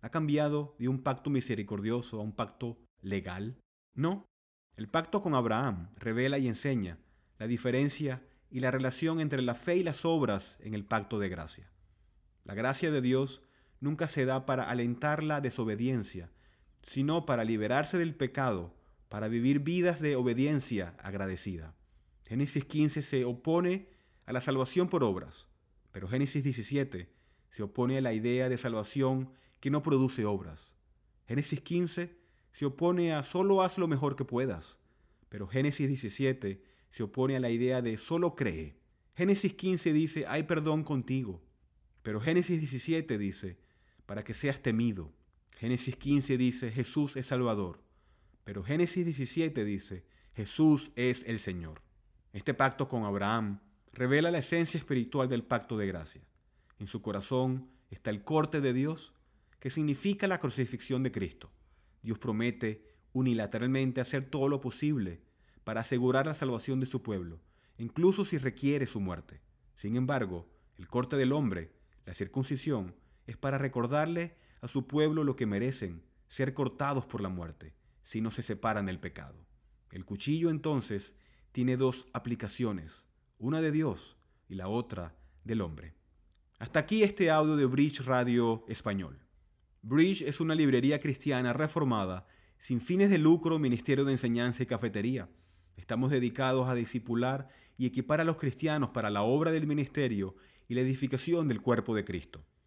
¿Ha 0.00 0.10
cambiado 0.10 0.74
de 0.78 0.88
un 0.88 1.02
pacto 1.02 1.30
misericordioso 1.30 2.18
a 2.18 2.22
un 2.22 2.32
pacto 2.32 2.78
legal? 3.00 3.58
No. 3.94 4.26
El 4.76 4.88
pacto 4.88 5.22
con 5.22 5.34
Abraham 5.34 5.90
revela 5.96 6.38
y 6.38 6.48
enseña 6.48 6.98
la 7.38 7.46
diferencia 7.46 8.22
y 8.50 8.60
la 8.60 8.70
relación 8.70 9.20
entre 9.20 9.42
la 9.42 9.54
fe 9.54 9.76
y 9.76 9.82
las 9.82 10.04
obras 10.04 10.58
en 10.60 10.74
el 10.74 10.84
pacto 10.84 11.18
de 11.18 11.28
gracia. 11.28 11.70
La 12.44 12.54
gracia 12.54 12.90
de 12.90 13.00
Dios 13.00 13.42
nunca 13.80 14.08
se 14.08 14.24
da 14.24 14.46
para 14.46 14.70
alentar 14.70 15.22
la 15.22 15.40
desobediencia, 15.40 16.30
sino 16.82 17.26
para 17.26 17.44
liberarse 17.44 17.98
del 17.98 18.14
pecado, 18.14 18.74
para 19.08 19.28
vivir 19.28 19.60
vidas 19.60 20.00
de 20.00 20.16
obediencia 20.16 20.94
agradecida. 21.02 21.74
Génesis 22.24 22.64
15 22.64 23.02
se 23.02 23.24
opone 23.24 23.88
a 24.24 24.32
la 24.32 24.40
salvación 24.40 24.88
por 24.88 25.04
obras, 25.04 25.48
pero 25.92 26.08
Génesis 26.08 26.42
17 26.42 27.12
se 27.50 27.62
opone 27.62 27.98
a 27.98 28.00
la 28.00 28.12
idea 28.12 28.48
de 28.48 28.58
salvación 28.58 29.30
que 29.60 29.70
no 29.70 29.82
produce 29.82 30.24
obras. 30.24 30.76
Génesis 31.26 31.60
15 31.60 32.16
se 32.52 32.66
opone 32.66 33.12
a 33.12 33.22
solo 33.22 33.62
haz 33.62 33.78
lo 33.78 33.88
mejor 33.88 34.16
que 34.16 34.24
puedas, 34.24 34.78
pero 35.28 35.46
Génesis 35.46 35.88
17 35.88 36.62
se 36.90 37.02
opone 37.02 37.36
a 37.36 37.40
la 37.40 37.50
idea 37.50 37.82
de 37.82 37.96
solo 37.96 38.34
cree. 38.34 38.76
Génesis 39.14 39.54
15 39.54 39.92
dice, 39.92 40.26
hay 40.26 40.44
perdón 40.44 40.82
contigo, 40.82 41.42
pero 42.02 42.20
Génesis 42.20 42.60
17 42.60 43.18
dice, 43.18 43.58
para 44.06 44.24
que 44.24 44.34
seas 44.34 44.62
temido. 44.62 45.12
Génesis 45.58 45.96
15 45.96 46.38
dice, 46.38 46.70
Jesús 46.70 47.16
es 47.16 47.26
Salvador, 47.26 47.82
pero 48.44 48.62
Génesis 48.62 49.04
17 49.04 49.64
dice, 49.64 50.04
Jesús 50.34 50.90
es 50.96 51.24
el 51.26 51.38
Señor. 51.38 51.82
Este 52.32 52.54
pacto 52.54 52.88
con 52.88 53.04
Abraham 53.04 53.60
revela 53.92 54.30
la 54.30 54.38
esencia 54.38 54.78
espiritual 54.78 55.28
del 55.28 55.42
pacto 55.42 55.76
de 55.76 55.86
gracia. 55.86 56.22
En 56.78 56.86
su 56.86 57.00
corazón 57.02 57.70
está 57.90 58.10
el 58.10 58.22
corte 58.22 58.60
de 58.60 58.72
Dios, 58.72 59.14
que 59.58 59.70
significa 59.70 60.28
la 60.28 60.38
crucifixión 60.38 61.02
de 61.02 61.12
Cristo. 61.12 61.50
Dios 62.02 62.18
promete 62.18 62.84
unilateralmente 63.14 64.00
hacer 64.00 64.28
todo 64.28 64.48
lo 64.48 64.60
posible 64.60 65.22
para 65.64 65.80
asegurar 65.80 66.26
la 66.26 66.34
salvación 66.34 66.78
de 66.78 66.86
su 66.86 67.02
pueblo, 67.02 67.40
incluso 67.78 68.24
si 68.24 68.38
requiere 68.38 68.86
su 68.86 69.00
muerte. 69.00 69.40
Sin 69.74 69.96
embargo, 69.96 70.46
el 70.78 70.86
corte 70.86 71.16
del 71.16 71.32
hombre, 71.32 71.72
la 72.04 72.14
circuncisión, 72.14 72.94
es 73.26 73.36
para 73.36 73.58
recordarle 73.58 74.36
a 74.60 74.68
su 74.68 74.86
pueblo 74.86 75.24
lo 75.24 75.36
que 75.36 75.46
merecen, 75.46 76.02
ser 76.28 76.54
cortados 76.54 77.06
por 77.06 77.20
la 77.20 77.28
muerte, 77.28 77.74
si 78.02 78.20
no 78.20 78.30
se 78.30 78.42
separan 78.42 78.86
del 78.86 78.98
pecado. 79.00 79.46
El 79.90 80.04
cuchillo 80.04 80.50
entonces 80.50 81.12
tiene 81.52 81.76
dos 81.76 82.06
aplicaciones, 82.12 83.04
una 83.38 83.60
de 83.60 83.72
Dios 83.72 84.16
y 84.48 84.54
la 84.54 84.68
otra 84.68 85.14
del 85.44 85.60
hombre. 85.60 85.94
Hasta 86.58 86.80
aquí 86.80 87.02
este 87.02 87.30
audio 87.30 87.56
de 87.56 87.66
Bridge 87.66 88.00
Radio 88.00 88.64
Español. 88.68 89.18
Bridge 89.82 90.22
es 90.22 90.40
una 90.40 90.54
librería 90.54 91.00
cristiana 91.00 91.52
reformada, 91.52 92.26
sin 92.58 92.80
fines 92.80 93.10
de 93.10 93.18
lucro, 93.18 93.58
ministerio 93.58 94.04
de 94.04 94.12
enseñanza 94.12 94.62
y 94.62 94.66
cafetería 94.66 95.28
Estamos 95.76 96.10
dedicados 96.10 96.68
a 96.68 96.74
discipular 96.74 97.48
y 97.76 97.86
equipar 97.86 98.20
a 98.20 98.24
los 98.24 98.38
cristianos 98.38 98.90
para 98.90 99.10
la 99.10 99.22
obra 99.22 99.50
del 99.50 99.66
ministerio 99.66 100.34
y 100.68 100.74
la 100.74 100.80
edificación 100.80 101.48
del 101.48 101.60
cuerpo 101.60 101.94
de 101.94 102.04
Cristo. 102.04 102.44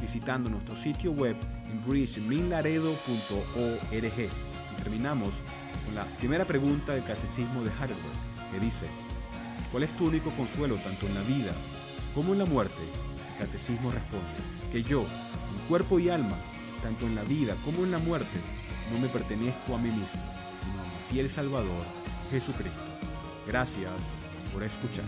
visitando 0.00 0.50
nuestro 0.50 0.76
sitio 0.76 1.12
web 1.12 1.36
en 1.70 1.84
bridgeminlaredo.org. 1.84 3.90
Y 3.92 4.82
terminamos 4.82 5.32
con 5.84 5.94
la 5.94 6.04
primera 6.18 6.44
pregunta 6.44 6.94
del 6.94 7.04
Catecismo 7.04 7.62
de 7.62 7.70
Heidelberg, 7.70 8.50
que 8.52 8.60
dice, 8.60 8.86
¿cuál 9.70 9.84
es 9.84 9.96
tu 9.96 10.06
único 10.06 10.30
consuelo 10.30 10.76
tanto 10.76 11.06
en 11.06 11.14
la 11.14 11.22
vida 11.22 11.52
como 12.14 12.32
en 12.32 12.38
la 12.38 12.46
muerte? 12.46 12.82
El 13.32 13.46
Catecismo 13.46 13.90
responde, 13.90 14.26
que 14.72 14.82
yo, 14.82 15.02
en 15.02 15.68
cuerpo 15.68 15.98
y 15.98 16.08
alma, 16.08 16.36
tanto 16.82 17.06
en 17.06 17.14
la 17.14 17.22
vida 17.22 17.54
como 17.64 17.84
en 17.84 17.90
la 17.90 17.98
muerte, 17.98 18.40
no 18.92 18.98
me 18.98 19.08
pertenezco 19.08 19.74
a 19.74 19.78
mí 19.78 19.88
mismo, 19.88 20.06
sino 20.06 20.80
a 20.80 20.84
mi 20.84 20.90
fiel 21.10 21.30
Salvador, 21.30 21.84
Jesucristo. 22.30 22.80
Gracias 23.46 23.90
por 24.52 24.62
escuchar. 24.62 25.04